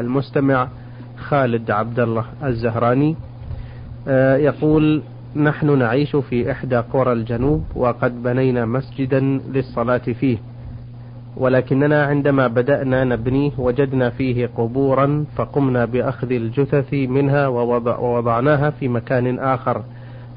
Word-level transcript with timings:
المستمع 0.00 0.68
خالد 1.18 1.70
عبد 1.70 2.00
الله 2.00 2.24
الزهراني. 2.44 3.16
آه، 4.08 4.36
يقول 4.36 5.02
نحن 5.36 5.78
نعيش 5.78 6.16
في 6.16 6.52
إحدى 6.52 6.76
قرى 6.76 7.12
الجنوب 7.12 7.64
وقد 7.76 8.22
بنينا 8.22 8.64
مسجدا 8.66 9.20
للصلاة 9.52 9.98
فيه 9.98 10.38
ولكننا 11.36 12.04
عندما 12.04 12.46
بدأنا 12.46 13.04
نبنيه 13.04 13.50
وجدنا 13.58 14.10
فيه 14.10 14.46
قبورا 14.46 15.24
فقمنا 15.36 15.84
بأخذ 15.84 16.32
الجثث 16.32 16.92
منها 16.94 17.46
ووضع 17.48 17.98
ووضعناها 17.98 18.70
في 18.70 18.88
مكان 18.88 19.38
آخر 19.38 19.82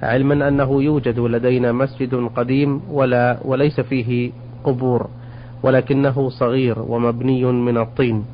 علما 0.03 0.47
أنه 0.47 0.83
يوجد 0.83 1.19
لدينا 1.19 1.71
مسجد 1.71 2.15
قديم 2.35 2.81
ولا 2.91 3.39
وليس 3.45 3.79
فيه 3.79 4.31
قبور 4.63 5.09
ولكنه 5.63 6.29
صغير 6.29 6.79
ومبني 6.79 7.45
من 7.45 7.77
الطين. 7.77 8.25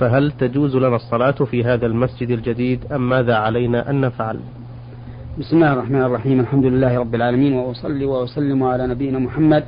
فهل 0.00 0.32
تجوز 0.32 0.76
لنا 0.76 0.96
الصلاة 0.96 1.30
في 1.30 1.64
هذا 1.64 1.86
المسجد 1.86 2.30
الجديد 2.30 2.92
أم 2.92 3.08
ماذا 3.08 3.36
علينا 3.36 3.90
أن 3.90 4.00
نفعل؟ 4.00 4.40
بسم 5.38 5.56
الله 5.56 5.72
الرحمن 5.72 6.02
الرحيم. 6.02 6.40
الحمد 6.40 6.64
لله 6.64 6.98
رب 6.98 7.14
العالمين 7.14 7.52
وأصلي 7.52 8.04
وأسلم 8.04 8.62
على 8.62 8.86
نبينا 8.86 9.18
محمد 9.18 9.64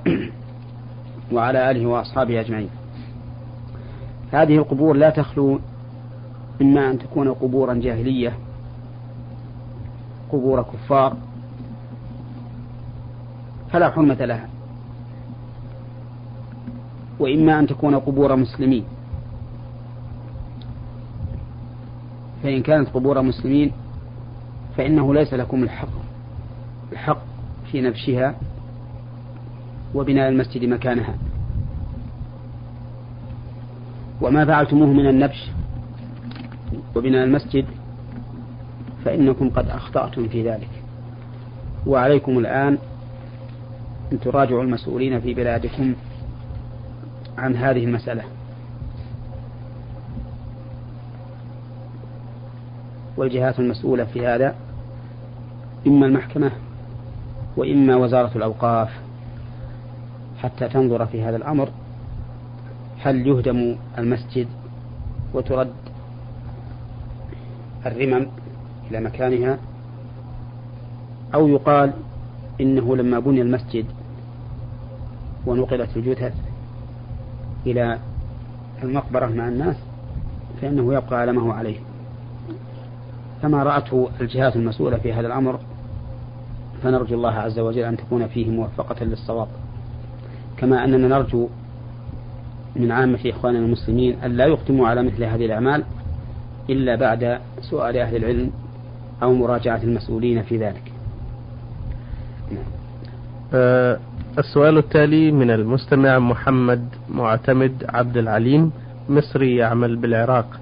وعلى 1.32 1.70
آله 1.70 1.86
وأصحابه 1.86 2.40
أجمعين. 2.40 2.68
هذه 4.32 4.56
القبور 4.56 4.96
لا 4.96 5.10
تخلو 5.10 5.60
إما 6.62 6.90
أن 6.90 6.98
تكون 6.98 7.32
قبورا 7.32 7.74
جاهلية 7.74 8.32
قبور 10.32 10.62
كفار 10.62 11.16
فلا 13.70 13.90
حرمة 13.90 14.24
لها. 14.24 14.48
وإما 17.18 17.58
أن 17.58 17.66
تكون 17.66 17.94
قبور 17.94 18.36
مسلمين. 18.36 18.84
فإن 22.42 22.62
كانت 22.62 22.88
قبور 22.88 23.22
مسلمين 23.22 23.72
فإنه 24.76 25.14
ليس 25.14 25.34
لكم 25.34 25.62
الحق 25.62 25.88
الحق 26.92 27.22
في 27.72 27.80
نبشها 27.80 28.34
وبناء 29.94 30.28
المسجد 30.28 30.64
مكانها. 30.64 31.14
وما 34.20 34.44
فعلتموه 34.44 34.86
من 34.86 35.08
النبش 35.08 35.50
وبناء 36.96 37.24
المسجد 37.24 37.64
فإنكم 39.04 39.50
قد 39.50 39.68
أخطأتم 39.68 40.28
في 40.28 40.50
ذلك. 40.50 40.68
وعليكم 41.86 42.38
الآن 42.38 42.78
أن 44.12 44.20
تراجعوا 44.20 44.62
المسؤولين 44.62 45.20
في 45.20 45.34
بلادكم 45.34 45.94
عن 47.38 47.56
هذه 47.56 47.84
المسألة. 47.84 48.22
والجهات 53.18 53.58
المسؤولة 53.58 54.04
في 54.04 54.26
هذا 54.26 54.54
إما 55.86 56.06
المحكمة 56.06 56.50
وإما 57.56 57.96
وزارة 57.96 58.30
الأوقاف 58.36 58.88
حتى 60.38 60.68
تنظر 60.68 61.06
في 61.06 61.22
هذا 61.22 61.36
الأمر 61.36 61.68
هل 63.00 63.26
يهدم 63.26 63.76
المسجد 63.98 64.48
وترد 65.34 65.72
الرمم 67.86 68.26
إلى 68.90 69.00
مكانها 69.00 69.58
أو 71.34 71.48
يقال 71.48 71.92
إنه 72.60 72.96
لما 72.96 73.18
بني 73.18 73.42
المسجد 73.42 73.86
ونقلت 75.46 75.96
الجثث 75.96 76.34
إلى 77.66 77.98
المقبرة 78.82 79.26
مع 79.26 79.48
الناس 79.48 79.76
فإنه 80.60 80.94
يبقى 80.94 81.20
على 81.20 81.32
ما 81.32 81.42
هو 81.42 81.50
عليه. 81.50 81.78
كما 83.42 83.62
رأته 83.62 84.08
الجهات 84.20 84.56
المسؤولة 84.56 84.96
في 84.96 85.12
هذا 85.12 85.26
الأمر 85.26 85.60
فنرجو 86.82 87.14
الله 87.14 87.32
عز 87.32 87.58
وجل 87.58 87.82
أن 87.82 87.96
تكون 87.96 88.26
فيه 88.26 88.50
موفقة 88.50 89.04
للصواب. 89.04 89.48
كما 90.56 90.84
أننا 90.84 91.08
نرجو 91.08 91.48
من 92.76 92.92
عامة 92.92 93.18
إخواننا 93.26 93.58
المسلمين 93.58 94.18
أن 94.24 94.36
لا 94.36 94.46
يقدموا 94.46 94.88
على 94.88 95.02
مثل 95.02 95.24
هذه 95.24 95.46
الأعمال 95.46 95.84
إلا 96.70 96.96
بعد 96.96 97.38
سؤال 97.60 97.96
أهل 97.96 98.16
العلم 98.16 98.50
أو 99.22 99.34
مراجعة 99.34 99.82
المسؤولين 99.82 100.42
في 100.42 100.58
ذلك. 100.58 100.92
أه 103.54 103.98
السؤال 104.38 104.78
التالي 104.78 105.32
من 105.32 105.50
المستمع 105.50 106.18
محمد 106.18 106.88
معتمد 107.08 107.84
عبد 107.88 108.16
العليم 108.16 108.72
مصري 109.08 109.56
يعمل 109.56 109.96
بالعراق. 109.96 110.60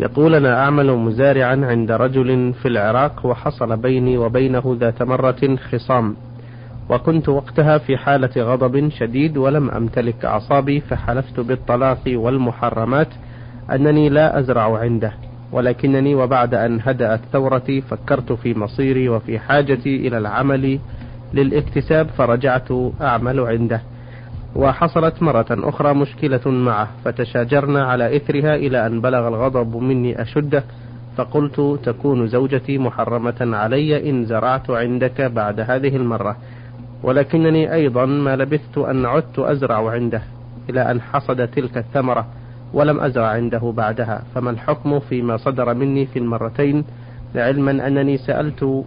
يقول 0.00 0.34
أنا 0.34 0.62
أعمل 0.64 0.92
مزارعا 0.92 1.60
عند 1.64 1.92
رجل 1.92 2.52
في 2.52 2.68
العراق 2.68 3.26
وحصل 3.26 3.76
بيني 3.76 4.18
وبينه 4.18 4.76
ذات 4.80 5.02
مرة 5.02 5.56
خصام. 5.70 6.16
وكنت 6.88 7.28
وقتها 7.28 7.78
في 7.78 7.96
حالة 7.96 8.30
غضب 8.36 8.88
شديد 8.88 9.36
ولم 9.36 9.70
أمتلك 9.70 10.24
أعصابي 10.24 10.80
فحلفت 10.80 11.40
بالطلاق 11.40 12.00
والمحرمات 12.06 13.08
أنني 13.72 14.08
لا 14.08 14.38
أزرع 14.38 14.78
عنده. 14.78 15.12
ولكنني 15.52 16.14
وبعد 16.14 16.54
أن 16.54 16.80
هدأت 16.82 17.20
ثورتي 17.32 17.80
فكرت 17.80 18.32
في 18.32 18.58
مصيري 18.58 19.08
وفي 19.08 19.38
حاجتي 19.38 20.08
إلى 20.08 20.18
العمل. 20.18 20.78
للاكتساب 21.34 22.06
فرجعت 22.08 22.68
أعمل 23.00 23.40
عنده. 23.40 23.80
وحصلت 24.56 25.22
مرة 25.22 25.46
أخرى 25.50 25.94
مشكلة 25.94 26.50
معه 26.50 26.88
فتشاجرنا 27.04 27.84
على 27.84 28.16
إثرها 28.16 28.54
إلى 28.54 28.86
أن 28.86 29.00
بلغ 29.00 29.28
الغضب 29.28 29.76
مني 29.76 30.22
أشده 30.22 30.64
فقلت 31.16 31.78
تكون 31.84 32.26
زوجتي 32.26 32.78
محرمة 32.78 33.56
علي 33.56 34.10
إن 34.10 34.24
زرعت 34.24 34.70
عندك 34.70 35.20
بعد 35.20 35.60
هذه 35.60 35.96
المرة 35.96 36.36
ولكنني 37.02 37.74
أيضا 37.74 38.06
ما 38.06 38.36
لبثت 38.36 38.78
أن 38.78 39.06
عدت 39.06 39.38
أزرع 39.38 39.90
عنده 39.90 40.22
إلى 40.70 40.90
أن 40.90 41.00
حصد 41.00 41.48
تلك 41.48 41.78
الثمرة 41.78 42.26
ولم 42.72 43.00
أزرع 43.00 43.26
عنده 43.26 43.72
بعدها 43.76 44.22
فما 44.34 44.50
الحكم 44.50 45.00
فيما 45.00 45.36
صدر 45.36 45.74
مني 45.74 46.06
في 46.06 46.18
المرتين؟ 46.18 46.84
علما 47.34 47.86
أنني 47.86 48.16
سألت 48.16 48.84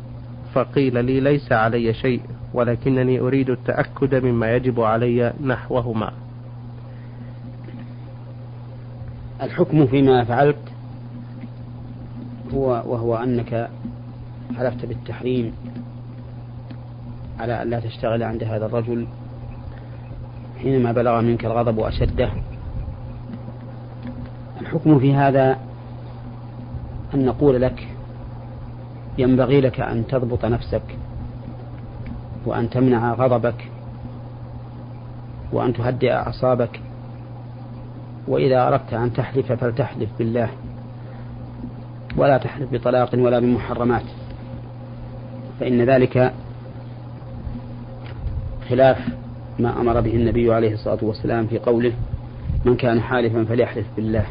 فقيل 0.53 1.05
لي 1.05 1.19
ليس 1.19 1.51
علي 1.51 1.93
شيء. 1.93 2.21
ولكنني 2.53 3.19
أريد 3.19 3.49
التأكد 3.49 4.25
مما 4.25 4.55
يجب 4.55 4.81
علي 4.81 5.33
نحوهما. 5.43 6.11
الحكم 9.41 9.87
فيما 9.87 10.23
فعلت 10.23 10.57
هو 12.53 12.83
وهو 12.85 13.15
أنك 13.15 13.69
حلفت 14.57 14.85
بالتحريم 14.85 15.53
على 17.39 17.61
أن 17.61 17.69
لا 17.69 17.79
تشتغل 17.79 18.23
عند 18.23 18.43
هذا 18.43 18.65
الرجل 18.65 19.07
حينما 20.61 20.91
بلغ 20.91 21.21
منك 21.21 21.45
الغضب 21.45 21.79
أشده. 21.79 22.29
الحكم 24.61 24.99
في 24.99 25.15
هذا 25.15 25.57
أن 27.13 27.25
نقول 27.25 27.61
لك 27.61 27.87
ينبغي 29.17 29.61
لك 29.61 29.79
أن 29.79 30.07
تضبط 30.07 30.45
نفسك. 30.45 30.83
وأن 32.45 32.69
تمنع 32.69 33.13
غضبك 33.13 33.69
وأن 35.51 35.73
تهدئ 35.73 36.11
أعصابك. 36.11 36.79
وإذا 38.27 38.67
أردت 38.67 38.93
أن 38.93 39.13
تحلف 39.13 39.51
فلتحلف 39.51 40.09
بالله 40.19 40.49
ولا 42.17 42.37
تحلف 42.37 42.73
بطلاق 42.73 43.09
ولا 43.15 43.39
بمحرمات. 43.39 44.05
فإن 45.59 45.81
ذلك 45.81 46.33
خلاف 48.69 48.97
ما 49.59 49.81
أمر 49.81 50.01
به 50.01 50.15
النبي 50.15 50.53
عليه 50.53 50.73
الصلاة 50.73 50.97
والسلام 51.01 51.47
في 51.47 51.59
قوله 51.59 51.93
من 52.65 52.75
كان 52.75 53.01
حالفا 53.01 53.43
فليحلف 53.45 53.85
بالله 53.95 54.25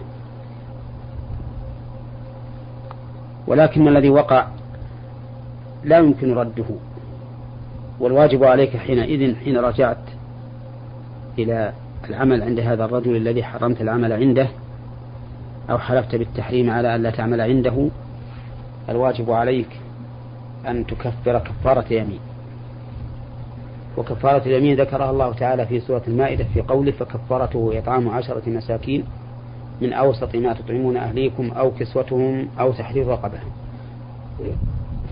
ولكن 3.47 3.89
الذي 3.89 4.11
وقع 4.11 4.47
لا 5.85 5.99
يمكن 5.99 6.35
رده. 6.35 6.65
والواجب 8.03 8.45
عليك 8.45 8.77
حينئذ 8.77 9.37
حين 9.37 9.57
رجعت 9.57 9.99
إلى 11.39 11.73
العمل 12.09 12.43
عند 12.43 12.61
هذا 12.61 12.85
الرجل 12.85 13.17
الذي 13.17 13.45
حرمت 13.45 13.81
العمل 13.81 14.13
عنده 14.13 14.49
أو 15.71 15.79
حلفت 15.79 16.15
بالتحريم 16.15 16.71
على 16.71 16.95
أن 16.95 17.03
لا 17.03 17.11
تعمل 17.11 17.41
عنده 17.41 17.89
الواجب 18.89 19.31
عليك 19.31 19.69
أن 20.69 20.87
تكفر 20.87 21.39
كفارة 21.39 21.93
يمين 21.93 22.21
وكفارة 23.97 24.43
اليمين 24.47 24.81
ذكرها 24.81 25.11
الله 25.11 25.33
تعالى 25.33 25.67
في 25.67 25.81
سورة 25.81 26.03
المائدة 26.09 26.45
في 26.55 26.61
قوله 26.61 26.93
فكفارته 26.93 27.79
إطعام 27.79 28.09
عشرة 28.09 28.43
مساكين 28.47 29.05
من 29.81 29.93
أوسط 29.93 30.37
ما 30.37 30.53
تطعمون 30.53 30.97
أهليكم 30.97 31.51
أو 31.51 31.71
كسوتهم 31.71 32.49
أو 32.61 32.73
تحرير 32.73 33.07
رقبة 33.07 33.39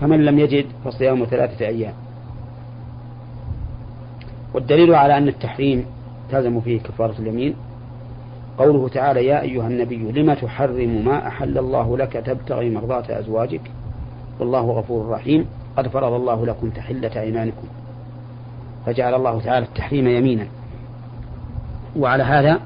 فمن 0.01 0.25
لم 0.25 0.39
يجد 0.39 0.65
فصيام 0.85 1.25
ثلاثة 1.25 1.67
أيام. 1.67 1.93
والدليل 4.53 4.95
على 4.95 5.17
أن 5.17 5.27
التحريم 5.27 5.85
تلزم 6.31 6.61
فيه 6.61 6.79
كفارة 6.79 7.15
اليمين 7.19 7.55
قوله 8.57 8.89
تعالى 8.89 9.25
يا 9.25 9.41
أيها 9.41 9.67
النبي 9.67 10.11
لم 10.21 10.33
تحرم 10.33 11.05
ما 11.05 11.27
أحل 11.27 11.57
الله 11.57 11.97
لك 11.97 12.13
تبتغي 12.13 12.69
مرضاة 12.69 13.19
أزواجك؟ 13.19 13.61
والله 14.39 14.71
غفور 14.71 15.09
رحيم 15.09 15.45
قد 15.77 15.87
فرض 15.87 16.13
الله 16.13 16.45
لكم 16.45 16.69
تحلة 16.69 17.21
أيمانكم. 17.21 17.67
فجعل 18.85 19.13
الله 19.13 19.41
تعالى 19.41 19.65
التحريم 19.65 20.07
يمينا. 20.07 20.47
وعلى 21.97 22.23
هذا 22.23 22.59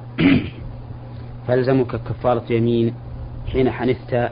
فألزمك 1.48 1.88
كفارة 1.88 2.44
يمين 2.54 2.94
حين 3.52 3.72
حنثت 3.72 4.32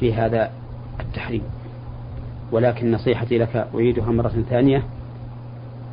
في 0.00 0.14
هذا 0.14 0.50
التحريم. 1.00 1.42
ولكن 2.52 2.92
نصيحتي 2.92 3.38
لك 3.38 3.68
أعيدها 3.74 4.12
مرة 4.12 4.44
ثانية 4.50 4.82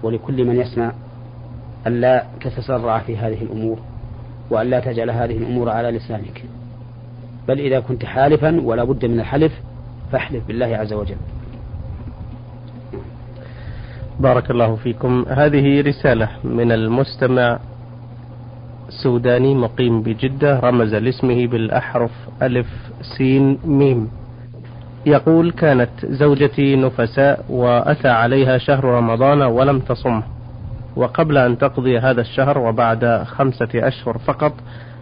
ولكل 0.04 0.46
من 0.46 0.56
يسمع 0.56 0.92
ألا 1.88 2.24
تتسرع 2.42 3.00
في 3.00 3.18
هذه 3.18 3.42
الأمور 3.42 3.80
وألا 4.50 4.80
تجعل 4.80 5.10
هذه 5.10 5.38
الأمور 5.38 5.70
على 5.70 5.92
لسانك. 5.92 6.44
بل 7.48 7.60
إذا 7.60 7.80
كنت 7.80 8.06
حالفا 8.06 8.62
ولا 8.62 8.84
بد 8.84 9.06
من 9.06 9.20
الحلف 9.20 9.52
فاحلف 10.12 10.48
بالله 10.48 10.66
عز 10.66 10.94
وجل. 10.94 11.16
بارك 14.20 14.52
الله 14.52 14.76
فيكم. 14.76 15.26
هذه 15.28 15.82
رسالة 15.82 16.30
من 16.44 16.72
المستمع 16.72 17.60
سوداني 19.04 19.56
مقيم 19.56 20.02
بجدة 20.02 20.60
رمز 20.60 20.96
لاسمه 20.96 21.48
بالأحرف 21.48 22.12
ألف 22.42 22.68
سين 23.18 23.58
ميم. 23.66 24.23
يقول 25.06 25.52
كانت 25.52 25.90
زوجتي 26.06 26.76
نفساء 26.76 27.46
وأتى 27.50 28.08
عليها 28.08 28.58
شهر 28.58 28.84
رمضان 28.86 29.42
ولم 29.42 29.80
تصمه 29.80 30.24
وقبل 30.96 31.38
أن 31.38 31.58
تقضي 31.58 32.00
هذا 32.00 32.22
الشهر 32.22 32.58
وبعد 32.58 33.24
خمسة 33.26 33.70
أشهر 33.76 34.18
فقط 34.18 34.54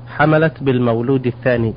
حملت 0.08 0.64
بالمولود 0.64 1.28
الثاني. 1.28 1.74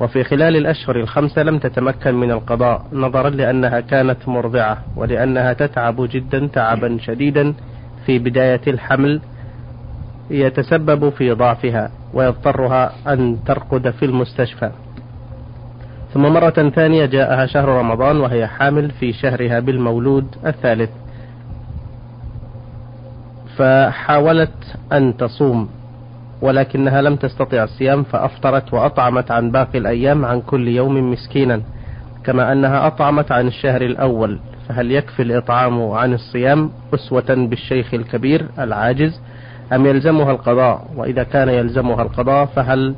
وفي 0.00 0.24
خلال 0.24 0.56
الأشهر 0.56 0.96
الخمسة 0.96 1.42
لم 1.42 1.58
تتمكن 1.58 2.14
من 2.14 2.30
القضاء 2.30 2.82
نظرا 2.92 3.30
لأنها 3.30 3.80
كانت 3.80 4.28
مرضعة 4.28 4.78
ولأنها 4.96 5.52
تتعب 5.52 5.96
جدا 6.12 6.46
تعبا 6.46 6.98
شديدا 6.98 7.54
في 8.06 8.18
بداية 8.18 8.60
الحمل 8.66 9.20
يتسبب 10.30 11.08
في 11.08 11.32
ضعفها 11.32 11.90
ويضطرها 12.14 12.92
أن 13.12 13.38
ترقد 13.46 13.90
في 13.90 14.04
المستشفى. 14.04 14.70
ثم 16.14 16.22
مرة 16.22 16.70
ثانية 16.74 17.06
جاءها 17.06 17.46
شهر 17.46 17.68
رمضان 17.68 18.20
وهي 18.20 18.46
حامل 18.46 18.90
في 18.90 19.12
شهرها 19.12 19.60
بالمولود 19.60 20.26
الثالث. 20.46 20.90
فحاولت 23.56 24.76
أن 24.92 25.16
تصوم 25.16 25.68
ولكنها 26.42 27.02
لم 27.02 27.16
تستطع 27.16 27.64
الصيام 27.64 28.02
فأفطرت 28.02 28.74
وأطعمت 28.74 29.30
عن 29.30 29.50
باقي 29.50 29.78
الأيام 29.78 30.24
عن 30.24 30.40
كل 30.40 30.68
يوم 30.68 31.12
مسكينا 31.12 31.60
كما 32.24 32.52
أنها 32.52 32.86
أطعمت 32.86 33.32
عن 33.32 33.46
الشهر 33.46 33.82
الأول. 33.82 34.38
فهل 34.68 34.92
يكفي 34.92 35.22
الإطعام 35.22 35.90
عن 35.90 36.12
الصيام 36.12 36.70
أسوة 36.94 37.34
بالشيخ 37.34 37.94
الكبير 37.94 38.46
العاجز 38.58 39.20
أم 39.72 39.86
يلزمها 39.86 40.30
القضاء؟ 40.30 40.86
وإذا 40.96 41.22
كان 41.22 41.48
يلزمها 41.48 42.02
القضاء 42.02 42.46
فهل 42.46 42.94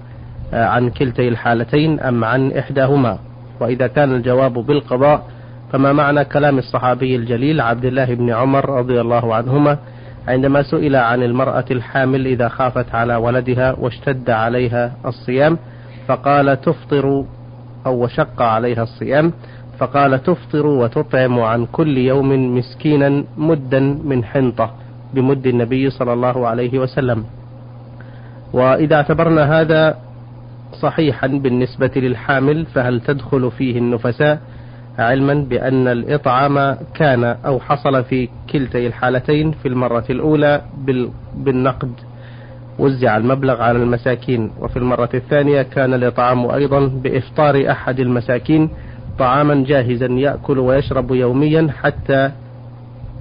عن 0.52 0.90
كلتي 0.90 1.28
الحالتين 1.28 2.00
أم 2.00 2.24
عن 2.24 2.52
إحداهما. 2.52 3.18
وإذا 3.60 3.86
كان 3.86 4.14
الجواب 4.14 4.52
بالقضاء 4.52 5.22
فما 5.72 5.92
معنى 5.92 6.24
كلام 6.24 6.58
الصحابي 6.58 7.16
الجليل 7.16 7.60
عبد 7.60 7.84
الله 7.84 8.14
بن 8.14 8.30
عمر 8.30 8.70
رضي 8.70 9.00
الله 9.00 9.34
عنهما 9.34 9.78
عندما 10.28 10.62
سئل 10.62 10.96
عن 10.96 11.22
المرأة 11.22 11.64
الحامل 11.70 12.26
إذا 12.26 12.48
خافت 12.48 12.94
على 12.94 13.16
ولدها 13.16 13.76
واشتد 13.78 14.30
عليها 14.30 14.92
الصيام 15.06 15.58
فقال 16.06 16.60
تفطر 16.60 17.24
أو 17.86 18.04
وشق 18.04 18.42
عليها 18.42 18.82
الصيام 18.82 19.32
فقال 19.78 20.22
تفطر 20.22 20.66
وتطعم 20.66 21.40
عن 21.40 21.66
كل 21.66 21.98
يوم 21.98 22.56
مسكينا 22.58 23.24
مدا 23.38 23.80
من 23.80 24.24
حنطة 24.24 24.70
بمد 25.14 25.46
النبي 25.46 25.90
صلى 25.90 26.12
الله 26.12 26.46
عليه 26.46 26.78
وسلم. 26.78 27.24
وإذا 28.52 28.96
اعتبرنا 28.96 29.60
هذا 29.60 29.96
صحيحا 30.74 31.26
بالنسبة 31.26 31.90
للحامل 31.96 32.66
فهل 32.66 33.00
تدخل 33.00 33.50
فيه 33.50 33.78
النفساء؟ 33.78 34.40
علما 34.98 35.34
بأن 35.34 35.88
الإطعام 35.88 36.76
كان 36.94 37.24
أو 37.24 37.60
حصل 37.60 38.04
في 38.04 38.28
كلتي 38.52 38.86
الحالتين 38.86 39.50
في 39.50 39.68
المرة 39.68 40.04
الأولى 40.10 40.62
بالنقد. 41.36 41.92
وزع 42.78 43.16
المبلغ 43.16 43.62
على 43.62 43.78
المساكين. 43.78 44.50
وفي 44.60 44.76
المرة 44.76 45.10
الثانية 45.14 45.62
كان 45.62 45.94
الإطعام 45.94 46.50
أيضا 46.50 46.86
بإفطار 46.86 47.70
أحد 47.70 48.00
المساكين. 48.00 48.70
طعاما 49.18 49.64
جاهزا 49.66 50.06
يأكل 50.06 50.58
ويشرب 50.58 51.10
يوميا 51.10 51.68
حتى 51.82 52.30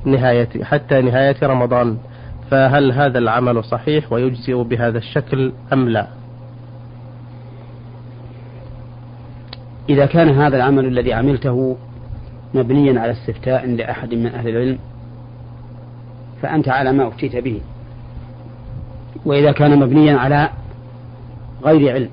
نهاية 0.06 0.64
حتى 0.64 1.02
نهاية 1.02 1.36
رمضان. 1.44 1.98
فهل 2.52 2.92
هذا 2.92 3.20
العمل 3.20 3.64
صحيح 3.64 4.12
ويجزئ 4.12 4.64
بهذا 4.64 4.98
الشكل 4.98 5.52
أم 5.74 5.90
لا؟ 5.90 6.21
إذا 9.92 10.06
كان 10.06 10.30
هذا 10.30 10.58
العمل 10.58 10.86
الذي 10.86 11.14
عملته 11.14 11.78
مبنيا 12.54 13.00
على 13.00 13.12
استفتاء 13.12 13.68
لأحد 13.68 14.14
من 14.14 14.28
أهل 14.28 14.50
العلم 14.50 14.80
فأنت 16.42 16.70
على 16.70 16.92
ما 16.92 17.08
أفتيت 17.08 17.36
به. 17.36 17.62
وإذا 19.26 19.52
كان 19.52 19.80
مبنيا 19.80 20.18
على 20.18 20.50
غير 21.64 21.94
علم 21.94 22.10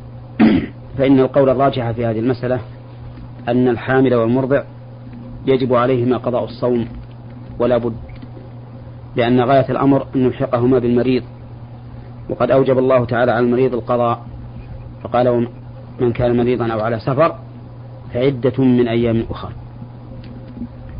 فإن 0.98 1.20
القول 1.20 1.48
الراجح 1.50 1.90
في 1.90 2.06
هذه 2.06 2.18
المسألة 2.18 2.60
أن 3.48 3.68
الحامل 3.68 4.14
والمرضع 4.14 4.62
يجب 5.46 5.74
عليهما 5.74 6.16
قضاء 6.16 6.44
الصوم 6.44 6.88
ولا 7.58 7.78
بد 7.78 7.96
لأن 9.16 9.40
غاية 9.40 9.70
الأمر 9.70 10.06
أن 10.16 10.24
نلحقهما 10.24 10.78
بالمريض. 10.78 11.22
وقد 12.30 12.50
أوجب 12.50 12.78
الله 12.78 13.04
تعالى 13.04 13.32
على 13.32 13.46
المريض 13.46 13.74
القضاء 13.74 14.26
فقال 15.02 15.48
من 16.00 16.12
كان 16.12 16.36
مريضا 16.36 16.72
أو 16.72 16.80
على 16.80 16.98
سفر 16.98 17.34
فعدة 18.14 18.64
من 18.64 18.88
أيام 18.88 19.24
أخرى 19.30 19.52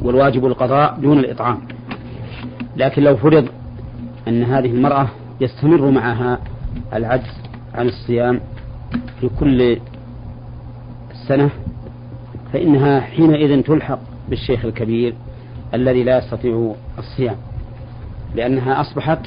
والواجب 0.03 0.47
القضاء 0.47 0.99
دون 1.01 1.19
الإطعام. 1.19 1.59
لكن 2.77 3.03
لو 3.03 3.17
فرض 3.17 3.49
أن 4.29 4.43
هذه 4.43 4.71
المرأة 4.71 5.09
يستمر 5.41 5.91
معها 5.91 6.39
العجز 6.93 7.43
عن 7.75 7.89
الصيام 7.89 8.41
في 9.21 9.31
كل 9.41 9.79
سنة 11.29 11.51
فإنها 12.53 13.01
حينئذ 13.01 13.63
تلحق 13.63 13.99
بالشيخ 14.29 14.65
الكبير 14.65 15.15
الذي 15.75 16.05
لا 16.05 16.19
يستطيع 16.19 16.75
الصيام 16.99 17.37
لأنها 18.35 18.81
أصبحت 18.81 19.27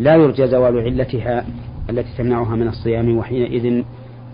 لا 0.00 0.14
يرجى 0.14 0.46
زوال 0.46 0.78
علتها 0.78 1.46
التي 1.90 2.08
تمنعها 2.18 2.56
من 2.56 2.68
الصيام 2.68 3.16
وحينئذ 3.16 3.82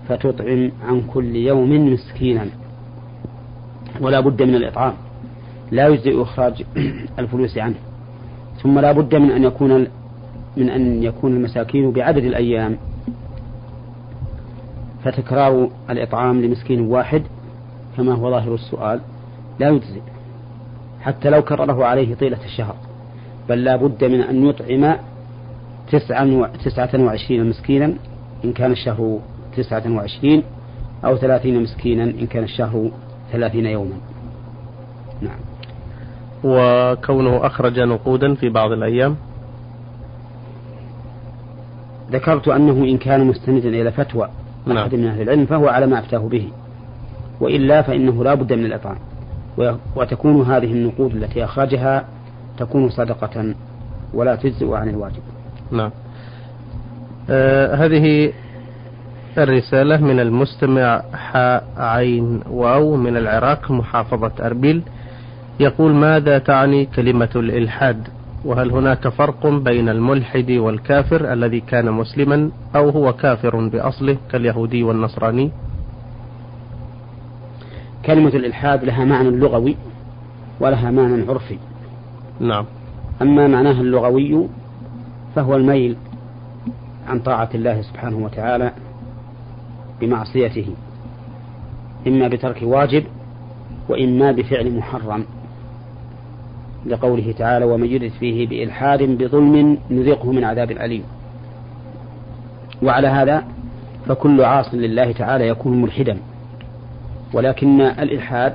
فتطعم 0.09 0.73
عن 0.89 1.03
كل 1.15 1.37
يوم 1.37 1.93
مسكينا. 1.93 2.47
ولا 4.01 4.21
بد 4.21 4.43
من 4.43 4.55
الإطعام. 4.55 4.93
لا 5.71 5.89
يجزئ 5.89 6.23
إخراج 6.23 6.65
الفلوس 7.19 7.59
عنه. 7.59 7.75
ثم 8.63 8.79
لا 8.79 8.93
بد 8.93 9.15
من 9.15 9.31
أن 9.31 9.45
يكون 9.45 9.87
من 10.57 10.69
أن 10.69 11.03
يكون 11.03 11.33
المساكين 11.33 11.93
بعدد 11.93 12.25
الأيام. 12.25 12.77
فتكرار 15.05 15.69
الإطعام 15.91 16.43
لمسكين 16.43 16.81
واحد 16.81 17.23
كما 17.97 18.15
هو 18.15 18.31
ظاهر 18.31 18.55
السؤال 18.55 19.01
لا 19.61 19.69
يجزئ. 19.69 20.01
حتى 21.01 21.31
لو 21.31 21.43
كرره 21.43 21.85
عليه 21.85 22.15
طيلة 22.15 22.45
الشهر. 22.45 22.77
بل 23.49 23.65
لا 23.65 23.77
بد 23.77 24.05
من 24.05 24.21
أن 24.21 24.47
يطعم 24.47 24.97
تسعة 26.65 27.05
وعشرين 27.05 27.49
مسكينا 27.49 27.95
إن 28.45 28.53
كان 28.53 28.73
الشهر 28.73 29.21
تسعة 29.57 29.83
وعشرين 29.97 30.43
أو 31.05 31.17
ثلاثين 31.17 31.63
مسكينا 31.63 32.05
إن 32.05 32.27
كان 32.27 32.45
الشهر 32.45 32.91
ثلاثين 33.33 33.67
يوما. 33.67 33.97
نعم. 35.21 35.39
وكونه 36.45 37.47
أخرج 37.47 37.81
نقودا 37.81 38.35
في 38.35 38.49
بعض 38.49 38.73
الأيام؟ 38.73 39.17
ذكرت 42.11 42.49
أنه 42.49 42.73
إن 42.73 42.99
كان 42.99 43.25
مستندا 43.25 43.69
إلى 43.69 43.93
فتوى 43.93 44.29
نعم. 44.67 44.79
أحد 44.79 44.95
من 44.95 45.07
أهل 45.07 45.23
العلم 45.23 45.47
فهو 45.47 45.69
على 45.69 45.87
ما 45.87 45.99
أفتاه 45.99 46.19
به. 46.19 46.49
وإلا 47.41 47.83
فإنه 47.83 48.25
لا 48.25 48.35
بد 48.35 48.53
من 48.53 48.65
الإطعام. 48.65 48.99
وتكون 49.97 50.43
هذه 50.43 50.73
النقود 50.73 51.17
التي 51.17 51.45
أخرجها 51.45 52.05
تكون 52.59 52.91
صدقة 52.91 53.55
ولا 54.15 54.37
تجزئ 54.37 54.73
عن 54.73 54.89
الواجب. 54.89 55.23
نعم. 55.71 55.91
آه 57.31 57.75
هذه 57.75 58.33
الرسالة 59.39 59.97
من 59.97 60.21
المستمع 60.21 61.03
حاء 61.15 61.65
عين 61.77 62.41
واو 62.51 62.97
من 62.97 63.17
العراق 63.17 63.71
محافظة 63.71 64.33
أربيل. 64.41 64.83
يقول 65.61 65.93
ماذا 65.93 66.39
تعني 66.39 66.87
كلمة 66.87 67.29
الإلحاد؟ 67.37 68.09
وهل 68.45 68.71
هناك 68.71 69.09
فرق 69.09 69.47
بين 69.47 69.89
الملحد 69.89 70.51
والكافر 70.51 71.33
الذي 71.33 71.61
كان 71.61 71.91
مسلما 71.93 72.51
أو 72.77 72.91
هو 72.91 73.13
كافر 73.13 73.69
بأصله 73.69 74.17
كاليهودي 74.31 74.83
والنصراني؟ 74.83 75.51
كلمة 78.07 78.29
الإلحاد 78.29 78.85
لها 78.85 79.05
معنى 79.05 79.31
لغوي 79.31 79.77
ولها 80.61 80.91
معنى 80.91 81.25
عرفي. 81.29 81.59
نعم. 82.41 82.65
أما 83.23 83.49
معناها 83.49 83.81
اللغوي 83.81 84.49
فهو 85.37 85.57
الميل 85.57 85.97
عن 87.09 87.21
طاعة 87.21 87.49
الله 87.55 87.83
سبحانه 87.83 88.17
وتعالى 88.17 88.73
بمعصيته 90.03 90.67
إما 92.07 92.29
بترك 92.29 92.59
واجب 92.63 93.05
وإما 93.89 94.33
بفعل 94.33 94.77
محرم 94.77 95.25
لقوله 96.87 97.35
تعالى 97.39 97.65
ومن 97.65 97.87
يرد 97.91 98.11
فيه 98.21 98.47
بإلحاد 98.49 99.03
بظلم 99.03 99.79
نذقه 99.91 100.33
من 100.33 100.45
عذاب 100.45 100.71
أليم. 100.71 101.03
وعلى 102.83 103.09
هذا 103.09 103.45
فكل 104.07 104.41
عاص 104.45 104.75
لله 104.75 105.13
تعالى 105.13 105.49
يكون 105.49 105.83
ملحدا 105.83 106.19
ولكن 107.35 107.81
الإلحاد 107.81 108.55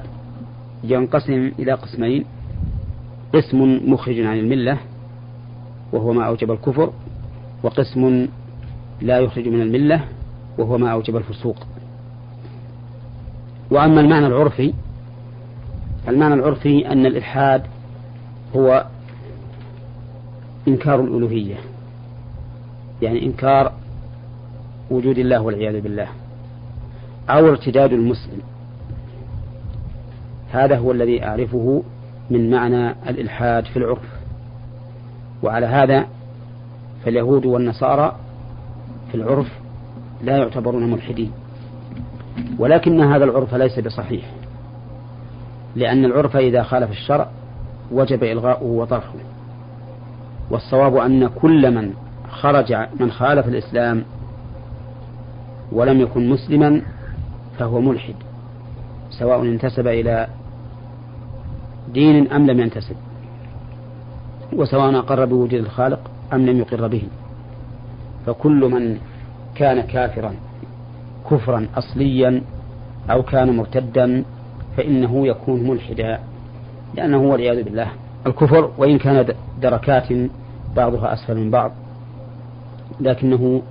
ينقسم 0.83 1.51
إلى 1.59 1.71
قسمين 1.71 2.25
قسم 3.33 3.79
مخرج 3.91 4.19
عن 4.19 4.39
الملة 4.39 4.77
وهو 5.93 6.13
ما 6.13 6.23
أوجب 6.27 6.51
الكفر 6.51 6.91
وقسم 7.63 8.27
لا 9.01 9.19
يخرج 9.19 9.47
من 9.47 9.61
الملة 9.61 10.03
وهو 10.57 10.77
ما 10.77 10.91
أوجب 10.91 11.15
الفسوق. 11.15 11.57
وأما 13.71 14.01
المعنى 14.01 14.27
العرفي 14.27 14.73
المعنى 16.07 16.33
العرفي 16.33 16.91
أن 16.91 17.05
الإلحاد 17.05 17.63
هو 18.55 18.85
إنكار 20.67 21.01
الألوهية 21.01 21.55
يعني 23.01 23.25
إنكار 23.25 23.71
وجود 24.91 25.17
الله 25.17 25.41
والعياذ 25.41 25.81
بالله 25.81 26.07
أو 27.29 27.47
ارتداد 27.47 27.93
المسلم. 27.93 28.41
هذا 30.51 30.77
هو 30.77 30.91
الذي 30.91 31.23
أعرفه 31.23 31.83
من 32.29 32.51
معنى 32.51 32.89
الإلحاد 33.09 33.65
في 33.65 33.77
العرف. 33.77 34.17
وعلى 35.43 35.65
هذا 35.65 36.05
فاليهود 37.05 37.45
والنصارى 37.45 38.15
في 39.11 39.15
العرف 39.15 39.47
لا 40.21 40.37
يعتبرون 40.37 40.91
ملحدين. 40.91 41.31
ولكن 42.59 43.01
هذا 43.01 43.25
العرف 43.25 43.53
ليس 43.55 43.79
بصحيح. 43.79 44.25
لأن 45.75 46.05
العرف 46.05 46.35
إذا 46.35 46.63
خالف 46.63 46.91
الشرع 46.91 47.29
وجب 47.91 48.23
إلغاؤه 48.23 48.63
وطرحه. 48.63 49.13
والصواب 50.51 50.95
أن 50.95 51.27
كل 51.27 51.75
من 51.75 51.93
خرج 52.29 52.73
من 52.99 53.11
خالف 53.11 53.47
الإسلام 53.47 54.03
ولم 55.71 56.01
يكن 56.01 56.29
مسلما 56.29 56.81
فهو 57.59 57.81
ملحد 57.81 58.15
سواء 59.09 59.41
انتسب 59.41 59.87
إلى 59.87 60.27
دين 61.93 62.31
أم 62.31 62.47
لم 62.47 62.59
ينتسب 62.59 62.95
وسواء 64.53 64.99
أقر 64.99 65.25
بوجود 65.25 65.53
الخالق 65.53 65.99
أم 66.33 66.45
لم 66.45 66.59
يقر 66.59 66.87
به. 66.87 67.03
فكل 68.25 68.69
من 68.71 68.97
كان 69.57 69.81
كافرا 69.81 70.33
كفرا 71.31 71.67
أصليا 71.75 72.41
أو 73.11 73.23
كان 73.23 73.57
مرتدا 73.57 74.23
فإنه 74.77 75.27
يكون 75.27 75.69
ملحدا 75.69 76.19
لأنه 76.95 77.17
والعياذ 77.17 77.63
بالله. 77.63 77.87
الكفر 78.27 78.71
وإن 78.77 78.97
كان 78.97 79.25
دركات 79.61 80.07
بعضها 80.75 81.13
أسفل 81.13 81.37
من 81.37 81.51
بعض. 81.51 81.71
لكنه 82.99 83.61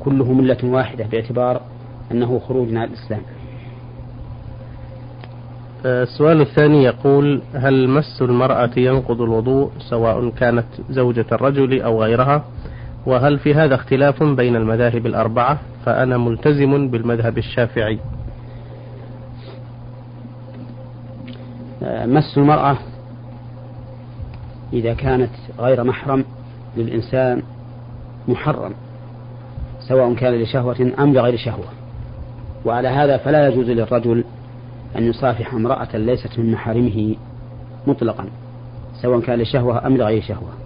كله 0.00 0.32
ملة 0.32 0.58
واحدة 0.64 1.06
باعتبار 1.06 1.60
أنه 2.12 2.38
خروج 2.38 2.68
عن 2.74 2.84
الإسلام. 2.84 3.20
السؤال 5.84 6.40
الثاني 6.40 6.84
يقول 6.84 7.42
هل 7.54 7.88
مس 7.88 8.22
المرأة 8.22 8.70
ينقض 8.76 9.20
الوضوء 9.20 9.70
سواء 9.90 10.28
كانت 10.30 10.66
زوجة 10.90 11.26
الرجل 11.32 11.82
أو 11.82 12.02
غيرها؟ 12.02 12.44
وهل 13.06 13.38
في 13.38 13.54
هذا 13.54 13.74
اختلاف 13.74 14.22
بين 14.22 14.56
المذاهب 14.56 15.06
الأربعة؟ 15.06 15.58
فأنا 15.84 16.18
ملتزم 16.18 16.88
بالمذهب 16.88 17.38
الشافعي. 17.38 17.98
مس 21.82 22.38
المرأة 22.38 22.76
إذا 24.72 24.94
كانت 24.94 25.30
غير 25.58 25.84
محرم 25.84 26.24
للإنسان 26.76 27.42
محرم 28.28 28.72
سواء 29.80 30.14
كان 30.14 30.34
لشهوة 30.42 30.92
أم 30.98 31.14
لغير 31.14 31.36
شهوة. 31.36 31.66
وعلى 32.64 32.88
هذا 32.88 33.16
فلا 33.16 33.48
يجوز 33.48 33.70
للرجل 33.70 34.24
أن 34.96 35.02
يصافح 35.02 35.54
امرأة 35.54 35.96
ليست 35.96 36.38
من 36.38 36.52
محارمه 36.52 37.14
مطلقا 37.86 38.26
سواء 39.02 39.20
كان 39.20 39.38
لشهوة 39.38 39.86
أم 39.86 39.96
لغير 39.96 40.22
شهوة. 40.22 40.63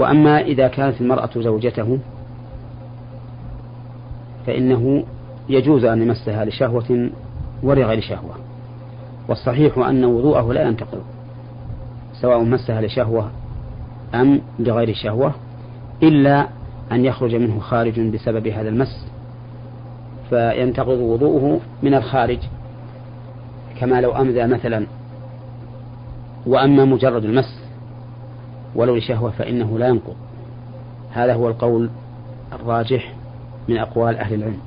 وأما 0.00 0.40
إذا 0.40 0.68
كانت 0.68 1.00
المرأة 1.00 1.30
زوجته 1.36 1.98
فإنه 4.46 5.04
يجوز 5.48 5.84
أن 5.84 6.02
يمسها 6.02 6.44
لشهوة 6.44 7.10
ولغير 7.62 8.00
شهوة 8.00 8.34
والصحيح 9.28 9.78
أن 9.78 10.04
وضوءه 10.04 10.52
لا 10.52 10.68
ينتقض 10.68 11.02
سواء 12.20 12.42
مسها 12.42 12.80
لشهوة 12.80 13.30
أم 14.14 14.40
لغير 14.58 14.94
شهوة 14.94 15.34
إلا 16.02 16.46
أن 16.92 17.04
يخرج 17.04 17.34
منه 17.34 17.58
خارج 17.58 18.00
بسبب 18.00 18.46
هذا 18.46 18.68
المس 18.68 19.06
فينتقض 20.30 20.98
وضوءه 20.98 21.60
من 21.82 21.94
الخارج. 21.94 22.38
كما 23.80 24.00
لو 24.00 24.12
أمذى 24.12 24.46
مثلا 24.46 24.86
وأما 26.46 26.84
مجرد 26.84 27.24
المس 27.24 27.59
ولو 28.74 28.96
لشهوة 28.96 29.30
فإنه 29.30 29.78
لا 29.78 29.88
ينقض. 29.88 30.16
هذا 31.12 31.34
هو 31.34 31.48
القول 31.48 31.90
الراجح 32.52 33.14
من 33.68 33.76
أقوال 33.76 34.18
أهل 34.18 34.34
العلم. 34.34 34.58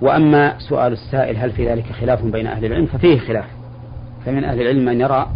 وأما 0.00 0.58
سؤال 0.58 0.92
السائل 0.92 1.36
هل 1.36 1.50
في 1.50 1.68
ذلك 1.68 1.92
خلاف 1.92 2.24
بين 2.24 2.46
أهل 2.46 2.64
العلم؟ 2.64 2.86
ففيه 2.86 3.18
خلاف. 3.18 3.46
فمن 4.26 4.44
أهل 4.44 4.60
العلم 4.60 4.84
من 4.84 5.00
يرى 5.00 5.26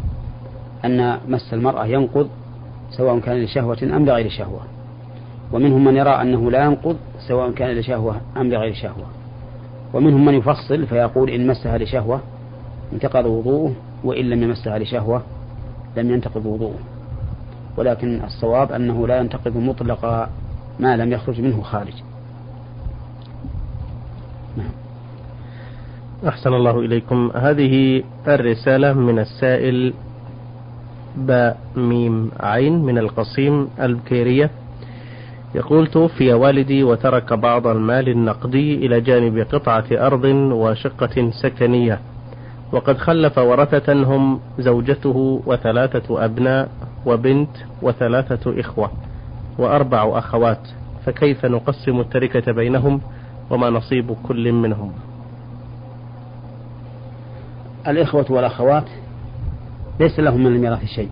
أن 0.85 1.18
مس 1.28 1.54
المرأة 1.54 1.87
ينقض 1.87 2.28
سواء 2.90 3.18
كان 3.18 3.42
لشهوة 3.42 3.78
أم 3.82 4.06
لغير 4.06 4.28
شهوة. 4.28 4.61
ومنهم 5.52 5.85
من 5.85 5.97
يرى 5.97 6.11
أنه 6.11 6.50
لا 6.50 6.64
ينقض 6.64 6.97
سواء 7.28 7.50
كان 7.50 7.76
لشهوة 7.76 8.20
أم 8.37 8.50
لغير 8.50 8.75
شهوة. 8.75 9.06
ومنهم 9.94 10.25
من 10.25 10.35
يفصل 10.35 10.87
فيقول 10.87 11.30
إن 11.30 11.47
مسها 11.47 11.78
لشهوة 11.78 12.20
انتقض 12.92 13.26
وضوءه 13.26 13.73
وإن 14.04 14.25
لم 14.25 14.42
يمسها 14.42 14.78
لشهوة 14.78 15.23
لم 15.99 16.11
ينتقض 16.11 16.47
وضوءه 16.47 16.78
ولكن 17.76 18.21
الصواب 18.25 18.73
أنه 18.73 19.07
لا 19.07 19.19
ينتقض 19.19 19.57
مطلقا 19.57 20.31
ما 20.81 20.97
لم 20.97 21.12
يخرج 21.12 21.40
منه 21.40 21.62
خارج. 21.62 21.95
نعم. 24.57 24.71
أحسن 26.28 26.52
الله 26.55 26.81
إليكم. 26.81 27.31
هذه 27.35 28.02
الرسالة 28.28 28.93
من 28.93 29.19
السائل 29.19 29.95
باء 31.17 31.59
ميم 31.76 32.31
عين 32.40 32.83
من 32.83 32.99
القصيم 32.99 33.69
البكيرية. 33.81 34.50
يقول 35.55 35.87
توفي 35.87 36.33
والدي 36.33 36.85
وترك 36.85 37.33
بعض 37.33 37.67
المال 37.67 38.09
النقدي 38.09 38.87
إلى 38.87 39.00
جانب 39.00 39.38
قطعة 39.38 39.87
أرض 39.93 40.25
وشقة 40.52 41.31
سكنية. 41.43 42.00
وقد 42.72 42.98
خلف 42.98 43.38
ورثة 43.38 43.92
هم 43.92 44.40
زوجته 44.58 45.42
وثلاثة 45.46 46.25
أبناء 46.25 46.68
وبنت 47.06 47.50
وثلاثة 47.82 48.60
إخوة 48.60 48.90
وأربع 49.58 50.18
أخوات 50.18 50.68
فكيف 51.04 51.44
نقسم 51.46 52.00
التركة 52.00 52.52
بينهم 52.52 53.00
وما 53.50 53.70
نصيب 53.70 54.16
كل 54.22 54.52
منهم؟ 54.52 54.92
الإخوة 57.88 58.26
والأخوات 58.30 58.84
ليس 60.00 60.20
لهم 60.20 60.40
من 60.44 60.46
الميراث 60.46 60.84
شيء. 60.84 61.10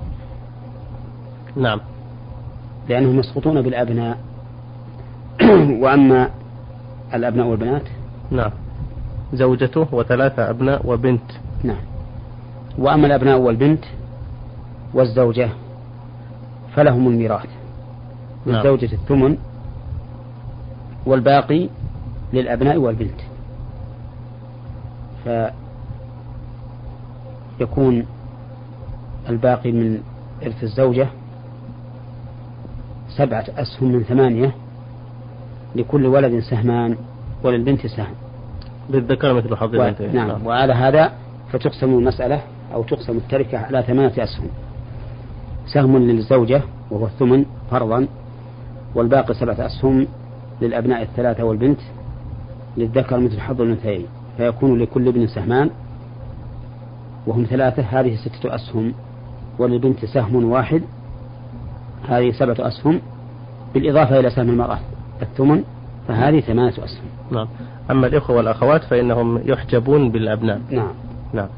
نعم. 1.57 1.81
لأنهم 2.89 3.19
يسقطون 3.19 3.63
بالأبناء. 3.63 4.19
وأما 5.83 6.31
الأبناء 7.15 7.47
والبنات؟ 7.47 7.83
نعم. 8.31 8.51
زوجته 9.33 9.87
وثلاثة 9.93 10.51
أبناء 10.51 10.87
وبنت 10.87 11.31
نعم. 11.67 11.77
وأما 12.79 13.07
الأبناء 13.07 13.39
والبنت 13.39 13.85
والزوجة 14.95 15.49
فلهم 16.75 17.09
الميراث 17.09 17.49
للزوجة 18.47 18.87
نعم. 18.87 18.95
الثمن 18.95 19.39
والباقي 21.07 21.69
للأبناء 22.33 22.77
والبنت. 22.77 23.21
فيكون 27.59 28.07
الباقي 29.29 29.73
من 29.73 30.01
إرث 30.43 30.63
الزوجة 30.63 31.09
سبعة 33.17 33.45
أسهم 33.57 33.93
من 33.93 34.03
ثمانية 34.03 34.55
لكل 35.77 36.07
ولد 36.07 36.41
سهمان 36.41 36.97
وللبنت 37.45 37.87
سهم. 37.87 38.15
للذكر 38.91 39.33
مثل 39.33 39.57
حظ 39.57 39.75
و... 39.75 39.93
نعم. 40.13 40.47
وعلى 40.47 40.73
هذا 40.73 41.13
فتقسم 41.53 41.99
المسألة 41.99 42.41
أو 42.75 42.83
تقسم 42.83 43.17
التركة 43.17 43.59
على 43.59 43.83
ثمانية 43.83 44.25
أسهم. 44.25 44.49
سهم 45.67 45.99
للزوجة 45.99 46.63
وهو 46.91 47.07
الثمن 47.07 47.45
فرضا 47.71 48.07
والباقي 48.95 49.35
سبعة 49.35 49.67
أسهم 49.67 50.07
للأبناء 50.63 51.03
الثلاثة 51.03 51.45
والبنت 51.45 51.81
للذكر 52.77 53.21
مثل 53.21 53.41
حظ 53.41 53.61
الأنثيين. 53.61 54.07
فيكون 54.37 54.79
لكل 54.79 55.09
ابن 55.09 55.27
سهمان 55.27 55.71
وهم 57.27 57.45
ثلاثة 57.45 57.83
هذه 57.83 58.17
ستة 58.17 58.55
أسهم 58.55 58.95
وللبنت 59.59 60.05
سهم 60.05 60.51
واحد 60.51 60.83
هذه 62.09 62.31
سبعة 62.31 62.69
أسهم. 62.69 63.01
بالإضافة 63.75 64.21
إلى 64.21 64.31
سهم 64.31 64.49
المرأة 64.49 64.79
الثمن 65.23 65.63
فهذه 66.09 66.41
ثمانية 66.41 66.85
أسهم. 66.85 67.07
نعم. 67.31 67.49
أما 67.91 68.07
الإخوة 68.07 68.37
والأخوات 68.37 68.85
فإنهم 68.85 69.41
يحجبون 69.45 70.11
بالأبناء. 70.11 70.61
نعم. 70.71 71.06
نعم. 71.33 71.49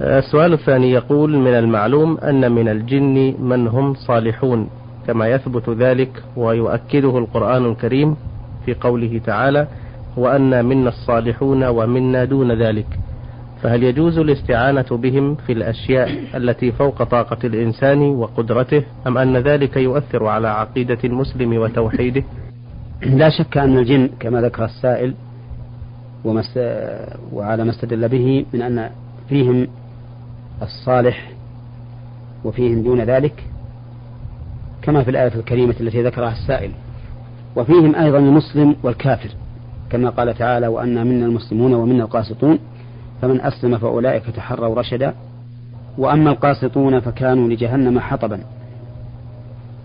السؤال 0.00 0.52
الثاني 0.52 0.90
يقول 0.90 1.36
من 1.36 1.54
المعلوم 1.54 2.18
أن 2.18 2.52
من 2.52 2.68
الجن 2.68 3.34
من 3.40 3.68
هم 3.68 3.94
صالحون 3.94 4.68
كما 5.06 5.28
يثبت 5.28 5.68
ذلك 5.70 6.22
ويؤكده 6.36 7.18
القرآن 7.18 7.64
الكريم 7.64 8.16
في 8.66 8.74
قوله 8.74 9.20
تعالى 9.26 9.66
وأنا 10.16 10.62
منا 10.62 10.88
الصالحون 10.88 11.64
ومنا 11.64 12.24
دون 12.24 12.52
ذلك 12.52 12.86
فهل 13.62 13.82
يجوز 13.82 14.18
الاستعانة 14.18 14.86
بهم 14.90 15.34
في 15.34 15.52
الأشياء 15.52 16.10
التي 16.34 16.72
فوق 16.72 17.02
طاقة 17.02 17.38
الإنسان 17.44 17.98
وقدرته 17.98 18.82
أم 19.06 19.18
أن 19.18 19.36
ذلك 19.36 19.76
يؤثر 19.76 20.26
على 20.26 20.48
عقيدة 20.48 20.98
المسلم 21.04 21.56
وتوحيده؟ 21.56 22.22
لا 23.02 23.28
شك 23.28 23.58
أن 23.58 23.78
الجن 23.78 24.08
كما 24.20 24.40
ذكر 24.40 24.64
السائل 24.64 25.14
وعلى 27.32 27.64
ما 27.64 27.70
استدل 27.70 28.08
به 28.08 28.46
من 28.52 28.62
أن 28.62 28.90
فيهم 29.28 29.68
الصالح 30.62 31.32
وفيهم 32.44 32.82
دون 32.82 33.00
ذلك 33.00 33.44
كما 34.82 35.02
في 35.02 35.10
الآية 35.10 35.34
الكريمة 35.34 35.74
التي 35.80 36.02
ذكرها 36.02 36.32
السائل. 36.32 36.70
وفيهم 37.56 37.94
أيضا 37.94 38.18
المسلم 38.18 38.76
والكافر 38.82 39.30
كما 39.90 40.10
قال 40.10 40.34
تعالى 40.34 40.66
وأنا 40.66 41.04
منا 41.04 41.26
المسلمون 41.26 41.74
ومنا 41.74 42.04
القاسطون 42.04 42.58
فمن 43.22 43.40
أسلم 43.40 43.78
فأولئك 43.78 44.24
تحروا 44.24 44.74
رشدا 44.74 45.14
وأما 45.98 46.30
القاسطون 46.30 47.00
فكانوا 47.00 47.48
لجهنم 47.48 48.00
حطبا. 48.00 48.40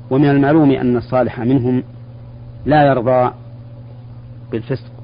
ومن 0.09 0.29
المعلوم 0.29 0.71
أن 0.71 0.97
الصالح 0.97 1.39
منهم 1.39 1.83
لا 2.65 2.85
يرضى 2.87 3.31
بالفسق 4.51 4.96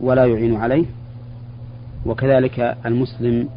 ولا 0.00 0.24
يعين 0.24 0.56
عليه 0.56 0.84
وكذلك 2.06 2.76
المسلم 2.86 3.48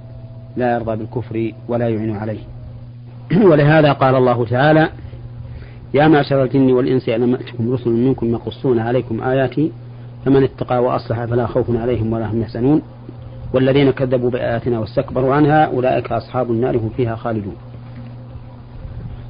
لا 0.57 0.73
يرضى 0.73 0.95
بالكفر 0.95 1.51
ولا 1.67 1.89
يعين 1.89 2.15
عليه. 2.15 2.39
ولهذا 3.49 3.91
قال 3.91 4.15
الله 4.15 4.45
تعالى 4.45 4.89
يا 5.93 6.07
معشر 6.07 6.43
الجن 6.43 6.71
والإنس 6.71 7.09
ألم 7.09 7.31
يأتكم 7.31 7.73
رسل 7.73 7.89
منكم 7.89 8.31
يقصون 8.31 8.79
عليكم 8.79 9.21
آياتي 9.21 9.71
فمن 10.25 10.43
اتقى 10.43 10.83
وأصلح 10.83 11.25
فلا 11.25 11.47
خوف 11.47 11.75
عليهم 11.75 12.13
ولا 12.13 12.31
هم 12.31 12.41
يحزنون. 12.41 12.81
والذين 13.53 13.91
كذبوا 13.91 14.29
بآياتنا 14.29 14.79
واستكبروا 14.79 15.35
عنها 15.35 15.65
أولئك 15.65 16.11
أصحاب 16.11 16.51
النار 16.51 16.77
هم 16.77 16.89
فيها 16.97 17.15
خالدون. 17.15 17.55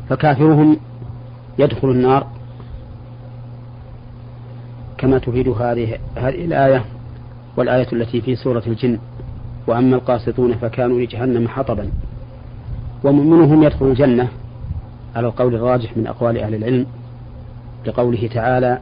فكافرهم 0.09 0.77
يدخل 1.59 1.89
النار 1.89 2.27
كما 4.97 5.17
تفيد 5.17 5.47
هذه 5.47 5.97
هذه 6.15 6.45
الآية. 6.45 6.85
والآية 7.57 7.87
التي 7.93 8.21
في 8.21 8.35
سورة 8.35 8.63
الجن 8.67 8.99
وأما 9.67 9.95
القاسطون 9.95 10.53
فكانوا 10.53 11.01
لجهنم 11.01 11.47
حطبا. 11.47 11.89
ومؤمنهم 13.03 13.63
يدخل 13.63 13.85
الجنة 13.85 14.27
على 15.15 15.27
القول 15.27 15.55
الراجح 15.55 15.97
من 15.97 16.07
أقوال 16.07 16.37
أهل 16.37 16.55
العلم 16.55 16.85
لقوله 17.85 18.27
تعالى 18.27 18.79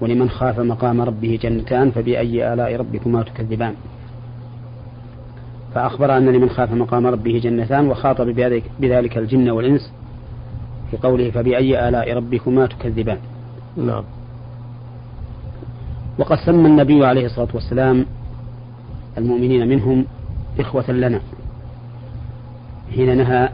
ولمن 0.00 0.30
خاف 0.30 0.58
مقام 0.58 1.00
ربه 1.00 1.38
جنتان 1.42 1.90
فبأي 1.90 2.52
آلاء 2.52 2.76
ربكما 2.76 3.22
تكذبان. 3.22 3.74
فأخبر 5.74 6.16
أن 6.16 6.28
لمن 6.28 6.50
خاف 6.50 6.72
مقام 6.72 7.06
ربه 7.06 7.40
جنتان 7.44 7.88
وخاطب 7.88 8.26
بذلك 8.80 9.18
الجن 9.18 9.50
والإنس 9.50 9.92
في 10.90 10.96
قوله 10.96 11.30
فبأي 11.30 11.88
آلاء 11.88 12.16
ربكما 12.16 12.66
تكذبان. 12.66 13.18
نعم. 13.76 14.04
وقد 16.18 16.38
سمى 16.38 16.66
النبي 16.68 17.06
عليه 17.06 17.26
الصلاة 17.26 17.48
والسلام 17.54 18.06
المؤمنين 19.18 19.68
منهم 19.68 20.04
إخوة 20.60 20.90
لنا. 20.90 21.20
حين 22.94 23.16
نهى 23.16 23.48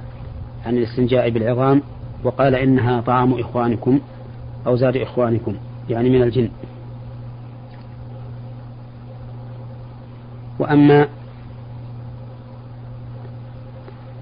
عن 0.67 0.77
الاستنجاء 0.77 1.31
بالعظام 1.31 1.83
وقال 2.25 2.55
إنها 2.55 3.01
طعام 3.01 3.41
إخوانكم 3.41 4.01
أو 4.67 4.77
زاد 4.77 4.97
إخوانكم 4.97 5.55
يعني 5.91 6.11
من 6.11 6.23
الجن. 6.23 6.49
وأما 10.59 11.09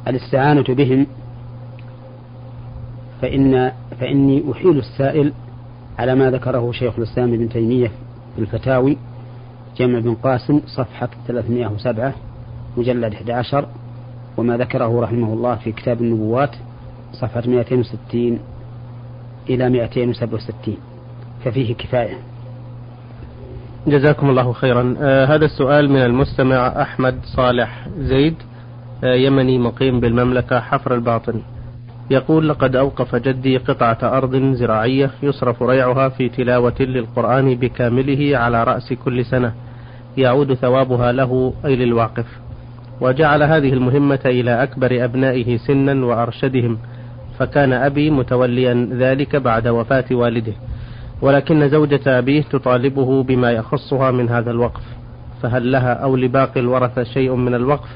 الاستعانة 0.08 0.62
بهم 0.68 1.06
فإن 3.22 3.72
فإني 4.00 4.44
أحيل 4.52 4.78
السائل 4.78 5.32
على 5.98 6.14
ما 6.14 6.30
ذكره 6.30 6.72
شيخ 6.72 6.98
الإسلام 6.98 7.34
ابن 7.34 7.48
تيمية 7.48 7.90
الفتاوي 8.38 8.96
جمع 9.76 9.98
بن 9.98 10.14
قاسم 10.14 10.60
صفحة 10.66 11.08
307 11.26 12.14
مجلد 12.76 13.14
11 13.14 13.66
وما 14.36 14.56
ذكره 14.56 15.00
رحمه 15.00 15.32
الله 15.32 15.54
في 15.54 15.72
كتاب 15.72 16.00
النبوات 16.00 16.50
صفحة 17.12 17.42
260 17.46 18.38
إلى 19.48 19.70
267 19.70 20.76
ففيه 21.44 21.74
كفاية. 21.74 22.18
جزاكم 23.86 24.30
الله 24.30 24.52
خيرا. 24.52 24.94
آه 25.00 25.24
هذا 25.24 25.44
السؤال 25.44 25.90
من 25.90 26.04
المستمع 26.04 26.82
أحمد 26.82 27.18
صالح 27.24 27.88
زيد. 27.98 28.34
آه 29.04 29.14
يمني 29.14 29.58
مقيم 29.58 30.00
بالمملكة 30.00 30.60
حفر 30.60 30.94
الباطن. 30.94 31.42
يقول 32.10 32.48
لقد 32.48 32.76
أوقف 32.76 33.16
جدي 33.16 33.56
قطعة 33.56 33.98
أرض 34.02 34.36
زراعية 34.36 35.10
يصرف 35.22 35.62
ريعها 35.62 36.08
في 36.08 36.28
تلاوة 36.28 36.74
للقرآن 36.80 37.54
بكامله 37.54 38.38
على 38.38 38.64
رأس 38.64 38.92
كل 38.92 39.24
سنة 39.24 39.52
يعود 40.16 40.54
ثوابها 40.54 41.12
له 41.12 41.54
أي 41.64 41.76
للواقف. 41.76 42.26
وجعل 43.00 43.42
هذه 43.42 43.72
المهمة 43.72 44.20
إلى 44.26 44.62
أكبر 44.62 45.04
أبنائه 45.04 45.56
سنا 45.56 46.06
وأرشدهم 46.06 46.78
فكان 47.38 47.72
أبي 47.72 48.10
متوليا 48.10 48.88
ذلك 48.92 49.36
بعد 49.36 49.68
وفاة 49.68 50.04
والده. 50.10 50.52
ولكن 51.22 51.68
زوجة 51.68 52.18
أبيه 52.18 52.42
تطالبه 52.42 53.22
بما 53.22 53.50
يخصها 53.50 54.10
من 54.10 54.28
هذا 54.28 54.50
الوقف 54.50 54.82
فهل 55.42 55.72
لها 55.72 55.92
أو 55.92 56.16
لباقي 56.16 56.60
الورثة 56.60 57.02
شيء 57.02 57.34
من 57.34 57.54
الوقف؟ 57.54 57.88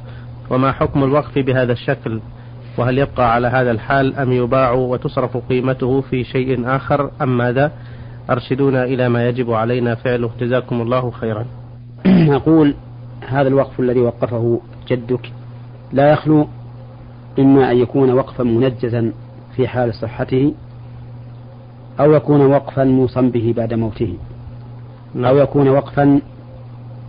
وما 0.50 0.72
حكم 0.72 1.04
الوقف 1.04 1.38
بهذا 1.38 1.72
الشكل؟ 1.72 2.20
وهل 2.78 2.98
يبقى 2.98 3.34
على 3.34 3.48
هذا 3.48 3.70
الحال 3.70 4.16
أم 4.16 4.32
يباع 4.32 4.72
وتصرف 4.72 5.36
قيمته 5.36 6.00
في 6.00 6.24
شيء 6.24 6.76
آخر 6.76 7.10
أم 7.22 7.38
ماذا؟ 7.38 7.72
أرشدونا 8.30 8.84
إلى 8.84 9.08
ما 9.08 9.28
يجب 9.28 9.52
علينا 9.52 9.94
فعله 9.94 10.30
جزاكم 10.40 10.82
الله 10.82 11.10
خيرا. 11.10 11.46
أقول 12.38 12.74
هذا 13.28 13.48
الوقف 13.48 13.80
الذي 13.80 14.00
وقفه 14.00 14.60
جدك 14.88 15.32
لا 15.92 16.12
يخلو 16.12 16.46
إما 17.38 17.70
أن 17.70 17.76
يكون 17.76 18.10
وقفا 18.10 18.44
منجزا 18.44 19.12
في 19.56 19.68
حال 19.68 19.94
صحته 19.94 20.54
أو 22.00 22.12
يكون 22.12 22.46
وقفا 22.46 22.84
موصى 22.84 23.22
به 23.22 23.54
بعد 23.56 23.74
موته 23.74 24.16
نعم. 25.14 25.24
أو 25.24 25.38
يكون 25.38 25.68
وقفا 25.68 26.20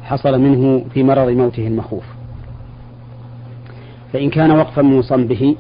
حصل 0.04 0.42
منه 0.42 0.86
في 0.94 1.04
مرض 1.04 1.30
موته 1.30 1.68
المخوف. 1.68 2.15
فإن 4.16 4.30
كان 4.30 4.52
وقفا 4.52 4.82
موصى 4.82 5.18
به 5.18 5.56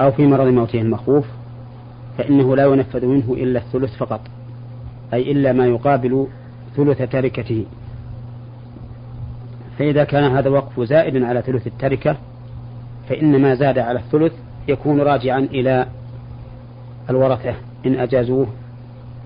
أو 0.00 0.10
في 0.10 0.26
مرض 0.26 0.46
موته 0.46 0.80
المخوف 0.80 1.26
فإنه 2.18 2.56
لا 2.56 2.64
ينفذ 2.64 3.06
منه 3.06 3.32
إلا 3.32 3.58
الثلث 3.58 3.96
فقط 3.96 4.20
أي 5.14 5.32
إلا 5.32 5.52
ما 5.52 5.66
يقابل 5.66 6.26
ثلث 6.76 7.02
تركته. 7.02 7.66
فإذا 9.78 10.04
كان 10.04 10.24
هذا 10.24 10.48
الوقف 10.48 10.80
زائدا 10.80 11.26
على 11.26 11.42
ثلث 11.42 11.66
التركة 11.66 12.16
فإن 13.08 13.42
ما 13.42 13.54
زاد 13.54 13.78
على 13.78 13.98
الثلث 13.98 14.32
يكون 14.68 15.00
راجعا 15.00 15.38
إلى 15.38 15.86
الورثة 17.10 17.54
إن 17.86 17.94
أجازوه 17.94 18.46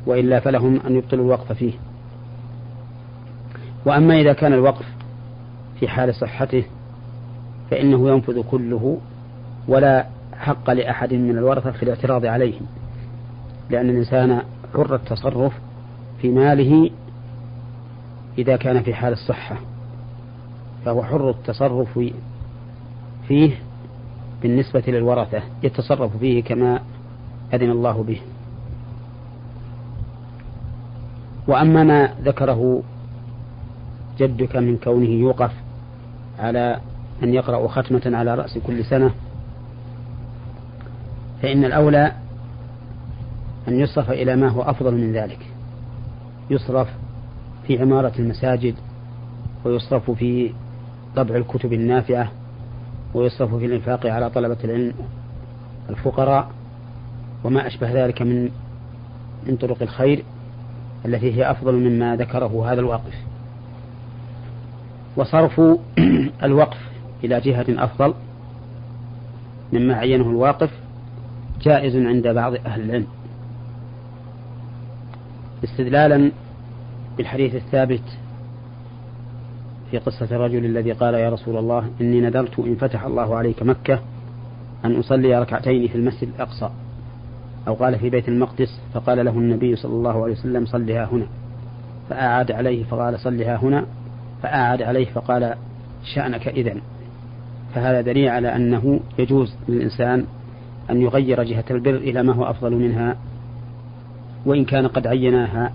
وإلا 0.06 0.40
فلهم 0.40 0.80
أن 0.86 0.96
يبطلوا 0.96 1.24
الوقف 1.24 1.52
فيه. 1.52 1.72
وأما 3.86 4.20
إذا 4.20 4.32
كان 4.32 4.52
الوقف 4.52 4.86
في 5.80 5.88
حال 5.88 6.14
صحته 6.14 6.64
فإنه 7.70 8.08
ينفذ 8.08 8.42
كله 8.42 8.98
ولا 9.68 10.06
حق 10.32 10.70
لأحد 10.70 11.14
من 11.14 11.38
الورثة 11.38 11.70
في 11.70 11.82
الاعتراض 11.82 12.26
عليهم 12.26 12.66
لأن 13.70 13.90
الإنسان 13.90 14.42
حر 14.74 14.94
التصرف 14.94 15.52
في 16.20 16.28
ماله 16.28 16.90
إذا 18.38 18.56
كان 18.56 18.82
في 18.82 18.94
حال 18.94 19.12
الصحة 19.12 19.56
فهو 20.84 21.04
حر 21.04 21.30
التصرف 21.30 21.98
فيه 23.28 23.50
بالنسبة 24.42 24.82
للورثة 24.88 25.42
يتصرف 25.62 26.16
فيه 26.16 26.42
كما 26.42 26.80
أذن 27.54 27.70
الله 27.70 28.02
به. 28.02 28.20
وأما 31.48 31.84
ما 31.84 32.14
ذكره 32.22 32.82
جدك 34.18 34.56
من 34.56 34.76
كونه 34.76 35.08
يوقف 35.08 35.52
على 36.38 36.80
أن 37.22 37.34
يقرأ 37.34 37.68
ختمة 37.68 38.16
على 38.18 38.34
رأس 38.34 38.58
كل 38.58 38.84
سنة 38.84 39.10
فإن 41.42 41.64
الأولى 41.64 42.12
أن 43.68 43.80
يصرف 43.80 44.10
إلى 44.10 44.36
ما 44.36 44.48
هو 44.48 44.62
أفضل 44.62 44.94
من 44.94 45.12
ذلك. 45.12 45.38
يصرف 46.50 46.88
في 47.66 47.78
عمارة 47.78 48.12
المساجد 48.18 48.74
ويصرف 49.64 50.10
في 50.10 50.52
طبع 51.16 51.36
الكتب 51.36 51.72
النافعة 51.72 52.30
ويصرف 53.14 53.54
في 53.54 53.66
الإنفاق 53.66 54.06
على 54.06 54.30
طلبة 54.30 54.56
العلم 54.64 54.92
الفقراء 55.90 56.50
وما 57.44 57.66
أشبه 57.66 58.04
ذلك 58.04 58.22
من 58.22 58.50
من 59.46 59.56
طرق 59.56 59.82
الخير 59.82 60.24
التي 61.04 61.32
هي 61.32 61.50
أفضل 61.50 61.74
مما 61.74 62.16
ذكره 62.16 62.72
هذا 62.72 62.80
الواقف. 62.80 63.14
وصرف 65.16 65.60
الوقف 66.44 66.93
إلى 67.24 67.40
جهة 67.40 67.66
أفضل 67.68 68.14
مما 69.72 69.94
عينه 69.94 70.30
الواقف 70.30 70.70
جائز 71.62 71.96
عند 71.96 72.28
بعض 72.28 72.54
أهل 72.54 72.80
العلم. 72.80 73.06
استدلالا 75.64 76.30
بالحديث 77.16 77.54
الثابت 77.54 78.02
في 79.90 79.98
قصة 79.98 80.36
الرجل 80.36 80.64
الذي 80.64 80.92
قال 80.92 81.14
يا 81.14 81.30
رسول 81.30 81.56
الله 81.56 81.90
إني 82.00 82.20
نذرت 82.20 82.58
إن 82.58 82.74
فتح 82.74 83.04
الله 83.04 83.36
عليك 83.36 83.62
مكة 83.62 84.00
أن 84.84 84.98
أصلي 84.98 85.40
ركعتين 85.40 85.88
في 85.88 85.94
المسجد 85.94 86.28
الأقصى. 86.34 86.70
أو 87.68 87.74
قال 87.74 87.98
في 87.98 88.10
بيت 88.10 88.28
المقدس 88.28 88.80
فقال 88.94 89.24
له 89.24 89.30
النبي 89.30 89.76
صلى 89.76 89.92
الله 89.92 90.22
عليه 90.22 90.32
وسلم 90.32 90.66
صلها 90.66 91.04
هنا. 91.04 91.26
فأعاد 92.10 92.52
عليه 92.52 92.84
فقال 92.84 93.20
صلها 93.20 93.56
هنا. 93.56 93.86
فأعاد 94.42 94.82
عليه 94.82 95.06
فقال 95.06 95.54
شأنك 96.14 96.48
إذن. 96.48 96.80
فهذا 97.74 98.00
دليل 98.00 98.28
على 98.28 98.56
أنه 98.56 99.00
يجوز 99.18 99.54
للإنسان 99.68 100.26
أن 100.90 101.02
يغير 101.02 101.42
جهة 101.42 101.64
البر 101.70 101.94
إلى 101.94 102.22
ما 102.22 102.32
هو 102.34 102.44
أفضل 102.44 102.72
منها 102.72 103.16
وإن 104.46 104.64
كان 104.64 104.86
قد 104.86 105.06
عيناها 105.06 105.72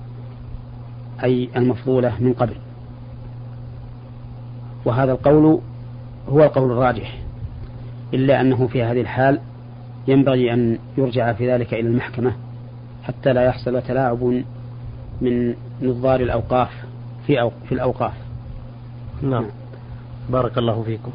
أي 1.24 1.50
المفضولة 1.56 2.14
من 2.20 2.34
قبل. 2.34 2.56
وهذا 4.86 5.12
القول 5.12 5.60
هو 6.30 6.44
القول 6.44 6.72
الراجح 6.72 7.20
إلا 8.14 8.42
أنه 8.42 8.68
في 8.68 8.84
هذه 8.84 9.02
الحال 9.02 9.40
ينبغي 10.08 10.54
أن 10.54 10.78
يرجع 10.98 11.34
في 11.34 11.54
ذلك 11.54 11.74
إلى 11.74 11.88
المحكمة 11.88 12.34
حتى 13.04 13.34
لا 13.34 13.44
يحصل 13.44 13.82
تلاعب 13.82 14.44
من 15.22 15.56
نظار 15.82 16.20
الأوقاف 16.20 16.70
في, 17.28 17.42
أو 17.42 17.52
في 17.66 17.72
الأوقاف. 17.72 18.14
نعم. 19.22 19.46
بارك 20.30 20.58
الله 20.58 20.84
فيكم. 20.84 21.12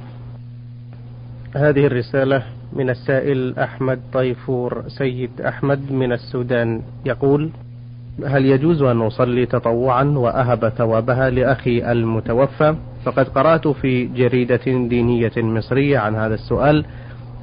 هذه 1.57 1.87
الرسالة 1.87 2.43
من 2.73 2.91
السائل 2.91 3.59
أحمد 3.59 4.01
طيفور 4.13 4.85
سيد 4.89 5.41
أحمد 5.41 5.93
من 5.93 6.13
السودان 6.13 6.83
يقول 7.05 7.51
هل 8.27 8.47
يجوز 8.47 8.83
أن 8.83 9.01
أصلي 9.01 9.47
تطوعا 9.47 10.05
وأهب 10.05 10.69
ثوابها 10.69 11.31
لأخي 11.31 11.93
المتوفى؟ 11.93 12.75
فقد 13.05 13.29
قرأت 13.29 13.69
في 13.69 14.05
جريدة 14.05 14.65
دينية 14.67 15.33
مصرية 15.37 15.99
عن 15.99 16.15
هذا 16.15 16.35
السؤال 16.35 16.85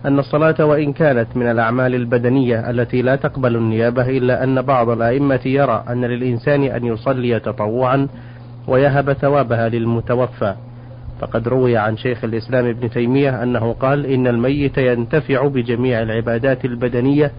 أن 0.05 0.19
الصلاة 0.19 0.65
وإن 0.65 0.93
كانت 0.93 1.37
من 1.37 1.51
الأعمال 1.51 1.95
البدنية 1.95 2.69
التي 2.69 3.01
لا 3.01 3.15
تقبل 3.15 3.55
النيابة 3.55 4.09
إلا 4.09 4.43
أن 4.43 4.61
بعض 4.61 4.89
الأئمة 4.89 5.41
يرى 5.45 5.83
أن 5.89 6.05
للإنسان 6.05 6.63
أن 6.63 6.85
يصلي 6.85 7.39
تطوعا 7.39 8.07
ويهب 8.67 9.13
ثوابها 9.13 9.69
للمتوفى. 9.69 10.55
فقد 11.21 11.47
روي 11.47 11.77
عن 11.77 11.97
شيخ 11.97 12.23
الإسلام 12.23 12.65
ابن 12.65 12.89
تيمية 12.89 13.43
أنه 13.43 13.73
قال 13.73 14.05
إن 14.05 14.27
الميت 14.27 14.77
ينتفع 14.77 15.47
بجميع 15.47 16.01
العبادات 16.01 16.65
البدنية 16.65 17.31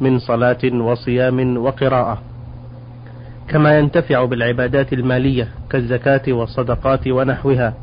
من 0.00 0.18
صلاة 0.18 0.64
وصيام 0.64 1.56
وقراءة. 1.56 2.22
كما 3.48 3.78
ينتفع 3.78 4.24
بالعبادات 4.24 4.92
المالية 4.92 5.48
كالزكاة 5.70 6.32
والصدقات 6.32 7.08
ونحوها 7.08 7.74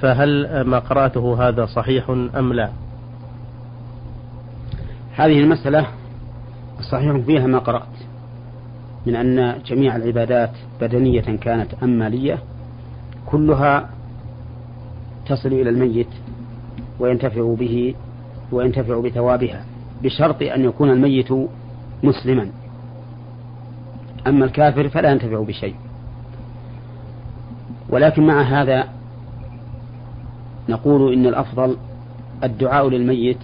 فهل 0.00 0.60
ما 0.60 0.78
قرأته 0.78 1.48
هذا 1.48 1.66
صحيح 1.66 2.10
أم 2.10 2.52
لا؟ 2.52 2.70
هذه 5.16 5.38
المسألة 5.40 5.86
الصحيح 6.78 7.16
فيها 7.16 7.46
ما 7.46 7.58
قرأت 7.58 7.82
من 9.06 9.16
أن 9.16 9.54
جميع 9.66 9.96
العبادات 9.96 10.50
بدنية 10.80 11.36
كانت 11.40 11.74
أم 11.82 11.98
مالية 11.98 12.38
كلها 13.26 13.88
تصل 15.26 15.48
إلى 15.48 15.70
الميت 15.70 16.08
وينتفع 17.00 17.54
به 17.54 17.94
وينتفع 18.52 19.00
بثوابها 19.00 19.64
بشرط 20.02 20.42
أن 20.42 20.64
يكون 20.64 20.90
الميت 20.90 21.28
مسلما. 22.02 22.50
أما 24.26 24.44
الكافر 24.44 24.88
فلا 24.88 25.10
ينتفع 25.10 25.42
بشيء. 25.42 25.74
ولكن 27.88 28.26
مع 28.26 28.42
هذا 28.42 28.88
نقول 30.68 31.12
إن 31.12 31.26
الأفضل 31.26 31.76
الدعاء 32.44 32.88
للميت 32.88 33.38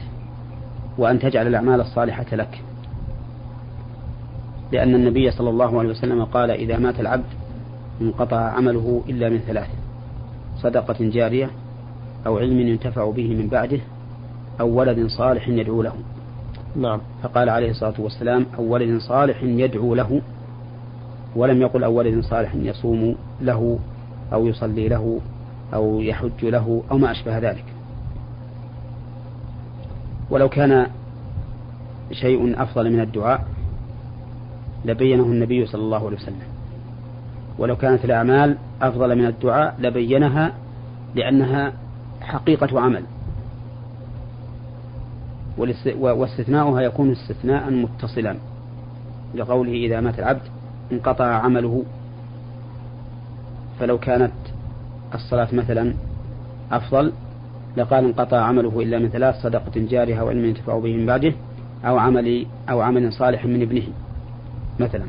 وأن 0.98 1.18
تجعل 1.18 1.46
الأعمال 1.46 1.80
الصالحة 1.80 2.26
لك. 2.32 2.62
لأن 4.72 4.94
النبي 4.94 5.30
صلى 5.30 5.50
الله 5.50 5.78
عليه 5.78 5.90
وسلم 5.90 6.24
قال 6.24 6.50
إذا 6.50 6.78
مات 6.78 7.00
العبد 7.00 7.24
انقطع 8.00 8.36
عمله 8.36 9.02
إلا 9.08 9.28
من 9.28 9.38
ثلاث 9.38 9.68
صدقة 10.62 10.96
جارية 11.00 11.50
أو 12.26 12.38
علم 12.38 12.60
ينتفع 12.60 13.10
به 13.10 13.34
من 13.34 13.48
بعده 13.48 13.80
أو 14.60 14.68
ولد 14.68 15.06
صالح 15.06 15.48
يدعو 15.48 15.82
له. 15.82 15.92
نعم. 16.76 17.00
فقال 17.22 17.48
عليه 17.48 17.70
الصلاة 17.70 17.94
والسلام 17.98 18.46
أو 18.58 18.64
ولد 18.64 19.00
صالح 19.00 19.42
يدعو 19.42 19.94
له. 19.94 20.20
ولم 21.36 21.62
يقل 21.62 21.84
أو 21.84 21.92
ولد 21.92 22.24
صالح 22.24 22.54
يصوم 22.54 23.14
له 23.40 23.78
أو 24.32 24.46
يصلي 24.46 24.88
له 24.88 25.20
أو 25.74 26.00
يحج 26.00 26.44
له 26.44 26.82
أو 26.90 26.98
ما 26.98 27.10
أشبه 27.10 27.38
ذلك. 27.38 27.64
ولو 30.30 30.48
كان 30.48 30.86
شيء 32.12 32.62
أفضل 32.62 32.92
من 32.92 33.00
الدعاء 33.00 33.44
لبينه 34.84 35.24
النبي 35.24 35.66
صلى 35.66 35.82
الله 35.82 36.06
عليه 36.06 36.16
وسلم. 36.16 36.48
ولو 37.58 37.76
كانت 37.76 38.04
الأعمال 38.04 38.56
أفضل 38.82 39.18
من 39.18 39.26
الدعاء 39.26 39.76
لبينها 39.78 40.52
لأنها 41.14 41.72
حقيقة 42.20 42.80
عمل. 42.80 43.02
واستثناؤها 45.98 46.80
يكون 46.80 47.12
استثناء 47.12 47.70
متصلا 47.70 48.36
لقوله 49.34 49.72
إذا 49.72 50.00
مات 50.00 50.18
العبد 50.18 50.42
انقطع 50.92 51.24
عمله. 51.24 51.84
فلو 53.80 53.98
كانت 53.98 54.32
الصلاة 55.14 55.48
مثلا 55.52 55.94
أفضل 56.72 57.12
لقال 57.76 58.04
انقطع 58.04 58.40
عمله 58.40 58.80
إلا 58.80 58.98
من 58.98 59.08
ثلاث 59.08 59.42
صدقة 59.42 59.72
جارها 59.76 60.22
وعلم 60.22 60.44
ينتفع 60.44 60.78
به 60.78 60.96
من 60.96 61.06
بعده 61.06 61.32
أو 61.84 61.98
عمل 61.98 62.46
أو 62.70 62.80
عمل 62.80 63.12
صالح 63.12 63.44
من 63.44 63.62
ابنه 63.62 63.82
مثلا. 64.80 65.04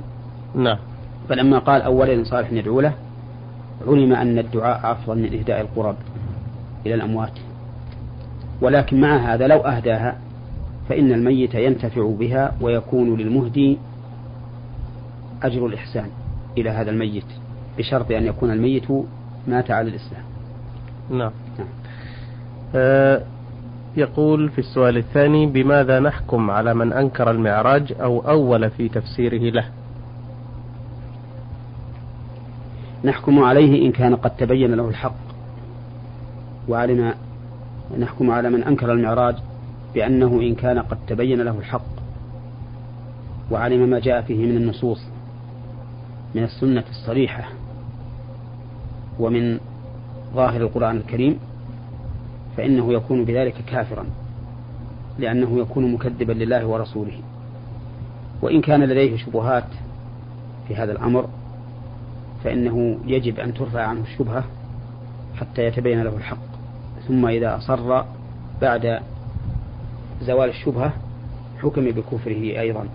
نعم. 0.55 0.77
فلما 1.29 1.59
قال 1.59 1.81
أو 1.81 2.01
ولد 2.01 2.25
صالح 2.25 2.51
يدعو 2.51 2.81
له 2.81 2.93
علم 3.87 4.13
أن 4.13 4.39
الدعاء 4.39 4.91
أفضل 4.91 5.17
من 5.17 5.33
إهداء 5.33 5.61
القرب. 5.61 5.95
إلى 6.85 6.93
الأموات. 6.95 7.39
ولكن 8.61 9.01
مع 9.01 9.33
هذا 9.33 9.47
لو 9.47 9.57
أهداها 9.59 10.17
فإن 10.89 11.11
الميت 11.11 11.55
ينتفع 11.55 12.09
بها 12.19 12.55
ويكون 12.61 13.17
للمهدي 13.17 13.77
أجر 15.43 15.65
الإحسان 15.65 16.09
إلى 16.57 16.69
هذا 16.69 16.91
الميت 16.91 17.25
بشرط 17.77 18.11
أن 18.11 18.25
يكون 18.25 18.51
الميت 18.51 18.87
مات 19.47 19.71
على 19.71 19.89
الإسلام. 19.89 20.23
نعم, 21.09 21.31
نعم. 21.59 21.67
آه 22.75 23.21
يقول 23.97 24.49
في 24.49 24.59
السؤال 24.59 24.97
الثاني 24.97 25.45
بماذا 25.45 25.99
نحكم 25.99 26.51
على 26.51 26.73
من 26.73 26.93
أنكر 26.93 27.31
المعراج 27.31 27.93
أو 28.01 28.19
أول 28.19 28.69
في 28.69 28.89
تفسيره 28.89 29.51
له؟ 29.51 29.65
نحكم 33.03 33.43
عليه 33.43 33.85
إن 33.87 33.91
كان 33.91 34.15
قد 34.15 34.35
تبين 34.37 34.73
له 34.73 34.87
الحق. 34.89 35.28
وعلم 36.69 37.13
نحكم 37.99 38.31
على 38.31 38.49
من 38.49 38.63
أنكر 38.63 38.93
المعراج 38.93 39.35
بأنه 39.93 40.41
إن 40.41 40.55
كان 40.55 40.79
قد 40.79 40.97
تبين 41.07 41.41
له 41.41 41.57
الحق 41.59 41.99
وعلم 43.51 43.89
ما 43.89 43.99
جاء 43.99 44.21
فيه 44.21 44.45
من 44.45 44.57
النصوص 44.57 45.01
من 46.35 46.43
السنة 46.43 46.83
الصريحة 46.89 47.49
ومن 49.19 49.59
ظاهر 50.33 50.61
القرآن 50.61 50.97
الكريم 50.97 51.39
فإنه 52.57 52.93
يكون 52.93 53.25
بذلك 53.25 53.55
كافرا 53.67 54.05
لأنه 55.19 55.59
يكون 55.59 55.93
مكذبا 55.93 56.33
لله 56.33 56.65
ورسوله. 56.65 57.19
وإن 58.41 58.61
كان 58.61 58.83
لديه 58.83 59.17
شبهات 59.17 59.67
في 60.67 60.75
هذا 60.75 60.91
الأمر 60.91 61.29
فإنه 62.43 62.99
يجب 63.05 63.39
أن 63.39 63.53
ترفع 63.53 63.81
عنه 63.81 64.01
الشبهة 64.01 64.43
حتى 65.39 65.65
يتبين 65.65 66.03
له 66.03 66.17
الحق. 66.17 66.48
ثم 67.07 67.25
إذا 67.25 67.57
أصر 67.57 68.03
بعد 68.61 68.99
زوال 70.21 70.49
الشبهة 70.49 70.93
حكم 71.61 71.85
بكفره 71.85 72.59
أيضا. 72.59 72.87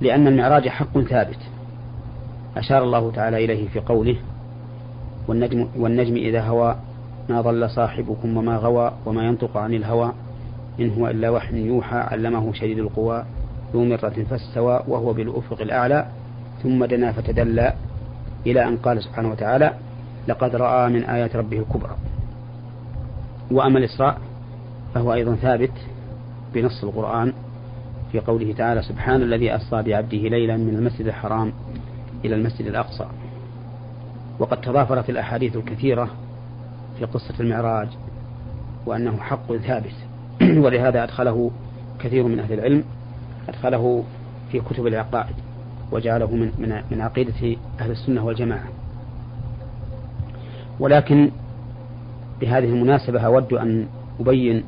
لأن 0.00 0.26
المعراج 0.26 0.68
حق 0.68 1.00
ثابت. 1.00 1.38
أشار 2.56 2.82
الله 2.82 3.10
تعالى 3.10 3.44
إليه 3.44 3.68
في 3.68 3.80
قوله 3.80 4.16
والنجم, 5.28 5.68
والنجم 5.76 6.16
إذا 6.16 6.42
هوى 6.42 6.76
ما 7.28 7.40
ضل 7.40 7.70
صاحبكم 7.70 8.36
وما 8.36 8.56
غوى 8.56 8.92
وما 9.06 9.26
ينطق 9.26 9.56
عن 9.56 9.74
الهوى 9.74 10.12
إن 10.80 10.90
هو 10.90 11.08
إلا 11.08 11.30
وحي 11.30 11.56
يوحى 11.56 11.96
علمه 11.96 12.52
شديد 12.52 12.78
القوى 12.78 13.24
ذو 13.72 13.84
مرة 13.84 14.24
فاستوى 14.30 14.82
وهو 14.88 15.12
بالأفق 15.12 15.60
الأعلى 15.60 16.06
ثم 16.62 16.84
دنا 16.84 17.12
فتدلى 17.12 17.72
إلى 18.46 18.68
أن 18.68 18.76
قال 18.76 19.02
سبحانه 19.02 19.30
وتعالى 19.30 19.74
لقد 20.28 20.56
رأى 20.56 20.88
من 20.88 21.04
آيات 21.04 21.36
ربه 21.36 21.58
الكبرى. 21.58 21.96
وأما 23.50 23.78
الإسراء 23.78 24.18
فهو 24.94 25.14
أيضا 25.14 25.34
ثابت 25.34 25.72
بنص 26.54 26.84
القرآن 26.84 27.32
في 28.12 28.20
قوله 28.20 28.52
تعالى 28.52 28.82
سبحان 28.82 29.22
الذي 29.22 29.56
أسرى 29.56 29.82
بعبده 29.82 30.18
ليلا 30.18 30.56
من 30.56 30.74
المسجد 30.74 31.06
الحرام 31.06 31.52
إلى 32.24 32.34
المسجد 32.34 32.66
الأقصى. 32.66 33.06
وقد 34.38 34.60
تضافرت 34.60 35.10
الأحاديث 35.10 35.56
الكثيرة 35.56 36.10
في 36.98 37.04
قصة 37.04 37.34
المعراج 37.40 37.88
وأنه 38.86 39.16
حق 39.16 39.56
ثابت. 39.56 39.94
ولهذا 40.64 41.04
أدخله 41.04 41.50
كثير 41.98 42.24
من 42.24 42.40
أهل 42.40 42.52
العلم 42.52 42.84
أدخله 43.48 44.04
في 44.52 44.60
كتب 44.60 44.86
العقائد 44.86 45.34
وجعله 45.92 46.36
من 46.36 46.82
من 46.90 47.00
عقيدة 47.00 47.56
أهل 47.80 47.90
السنة 47.90 48.24
والجماعة. 48.24 48.79
ولكن 50.80 51.30
بهذه 52.40 52.64
المناسبة 52.64 53.20
أود 53.20 53.52
أن 53.52 53.86
أبين 54.20 54.64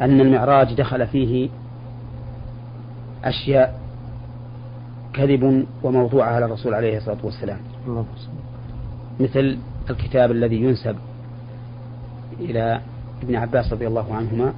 أن 0.00 0.20
المعراج 0.20 0.74
دخل 0.74 1.06
فيه 1.06 1.48
أشياء 3.24 3.80
كذب 5.14 5.66
وموضوع 5.82 6.24
على 6.26 6.44
الرسول 6.44 6.74
عليه 6.74 6.96
الصلاة 6.96 7.18
والسلام. 7.24 7.58
مثل 9.20 9.58
الكتاب 9.90 10.30
الذي 10.30 10.56
ينسب 10.56 10.96
إلى 12.40 12.80
ابن 13.22 13.36
عباس 13.36 13.72
رضي 13.72 13.86
الله 13.86 14.14
عنهما 14.14 14.52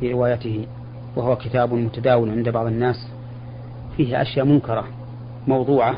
في 0.00 0.12
روايته 0.12 0.66
وهو 1.16 1.36
كتاب 1.36 1.74
متداول 1.74 2.30
عند 2.30 2.48
بعض 2.48 2.66
الناس 2.66 3.08
فيه 3.96 4.22
أشياء 4.22 4.46
منكرة 4.46 4.84
موضوعة 5.48 5.94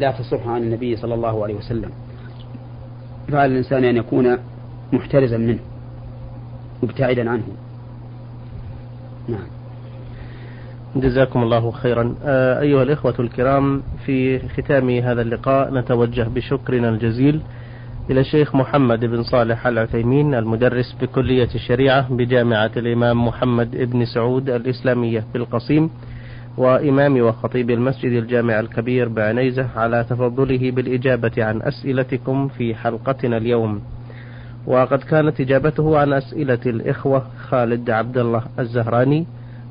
لا 0.00 0.10
تصح 0.10 0.46
عن 0.46 0.62
النبي 0.62 0.96
صلى 0.96 1.14
الله 1.14 1.42
عليه 1.42 1.54
وسلم. 1.54 1.90
فعلى 3.30 3.52
الإنسان 3.52 3.84
أن 3.84 3.96
يكون 3.96 4.38
محترزا 4.92 5.38
منه 5.38 5.58
مبتعدا 6.82 7.30
عنه. 7.30 7.42
نعم. 9.28 9.46
جزاكم 10.96 11.42
الله 11.42 11.70
خيرا. 11.70 12.14
آه، 12.24 12.60
أيها 12.60 12.82
الإخوة 12.82 13.14
الكرام 13.18 13.82
في 14.06 14.38
ختام 14.48 14.90
هذا 14.90 15.22
اللقاء 15.22 15.74
نتوجه 15.74 16.22
بشكرنا 16.22 16.88
الجزيل 16.88 17.40
إلى 18.10 18.20
الشيخ 18.20 18.54
محمد 18.54 19.04
بن 19.04 19.22
صالح 19.22 19.66
العثيمين 19.66 20.34
المدرس 20.34 20.96
بكلية 21.00 21.48
الشريعة 21.54 22.14
بجامعة 22.14 22.70
الإمام 22.76 23.26
محمد 23.26 23.76
بن 23.76 24.04
سعود 24.04 24.50
الإسلامية 24.50 25.24
بالقصيم 25.34 25.90
وإمام 26.60 27.20
وخطيب 27.20 27.70
المسجد 27.70 28.12
الجامع 28.12 28.60
الكبير 28.60 29.08
بعنيزة 29.08 29.66
على 29.76 30.04
تفضله 30.10 30.70
بالإجابة 30.70 31.32
عن 31.44 31.62
أسئلتكم 31.62 32.48
في 32.48 32.74
حلقتنا 32.74 33.36
اليوم. 33.36 33.80
وقد 34.66 34.98
كانت 34.98 35.40
إجابته 35.40 35.98
عن 35.98 36.12
أسئلة 36.12 36.58
الإخوة 36.66 37.26
خالد 37.48 37.90
عبد 37.90 38.18
الله 38.18 38.42
الزهراني 38.58 39.26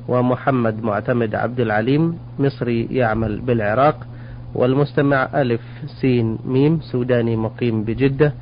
ومحمد 0.08 0.82
معتمد 0.82 1.34
عبد 1.34 1.60
العليم 1.60 2.18
مصري 2.38 2.84
يعمل 2.90 3.40
بالعراق 3.40 4.06
والمستمع 4.54 5.28
ألف 5.34 5.60
سين 6.00 6.38
ميم 6.44 6.80
سوداني 6.80 7.36
مقيم 7.36 7.84
بجدة 7.84 8.32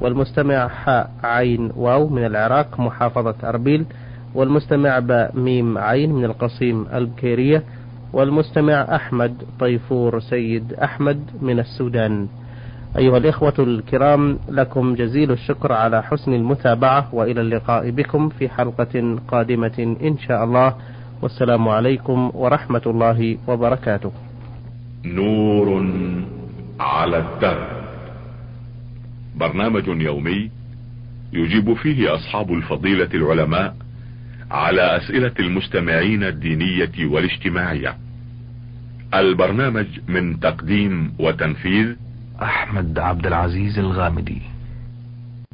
والمستمع 0.00 0.68
حاء 0.68 1.10
عين 1.24 1.72
واو 1.76 2.08
من 2.08 2.24
العراق 2.26 2.80
محافظة 2.80 3.34
أربيل 3.44 3.84
والمستمع 4.34 4.98
باء 4.98 5.36
ميم 5.38 5.78
عين 5.78 6.12
من 6.12 6.24
القصيم 6.24 6.86
البكيرية 6.94 7.62
والمستمع 8.12 8.96
أحمد 8.96 9.42
طيفور 9.60 10.20
سيد 10.20 10.72
أحمد 10.72 11.20
من 11.42 11.58
السودان. 11.58 12.28
أيها 12.98 13.16
الإخوة 13.16 13.54
الكرام 13.58 14.38
لكم 14.48 14.94
جزيل 14.94 15.32
الشكر 15.32 15.72
على 15.72 16.02
حسن 16.02 16.32
المتابعة 16.32 17.14
وإلى 17.14 17.40
اللقاء 17.40 17.90
بكم 17.90 18.28
في 18.28 18.48
حلقة 18.48 19.18
قادمة 19.28 19.96
إن 20.02 20.18
شاء 20.18 20.44
الله. 20.44 20.74
والسلام 21.22 21.68
عليكم 21.68 22.30
ورحمة 22.34 22.82
الله 22.86 23.38
وبركاته. 23.48 24.12
نور 25.04 25.86
على 26.80 27.18
الدرب. 27.18 27.76
برنامج 29.36 29.88
يومي 29.88 30.50
يجيب 31.32 31.74
فيه 31.74 32.14
أصحاب 32.14 32.52
الفضيلة 32.52 33.08
العلماء 33.14 33.74
على 34.50 34.96
أسئلة 34.96 35.32
المستمعين 35.40 36.24
الدينية 36.24 36.92
والاجتماعية. 36.98 37.96
البرنامج 39.14 39.86
من 40.08 40.40
تقديم 40.40 41.12
وتنفيذ 41.18 41.94
أحمد 42.42 42.98
عبد 42.98 43.26
العزيز 43.26 43.78
الغامدي. 43.78 44.42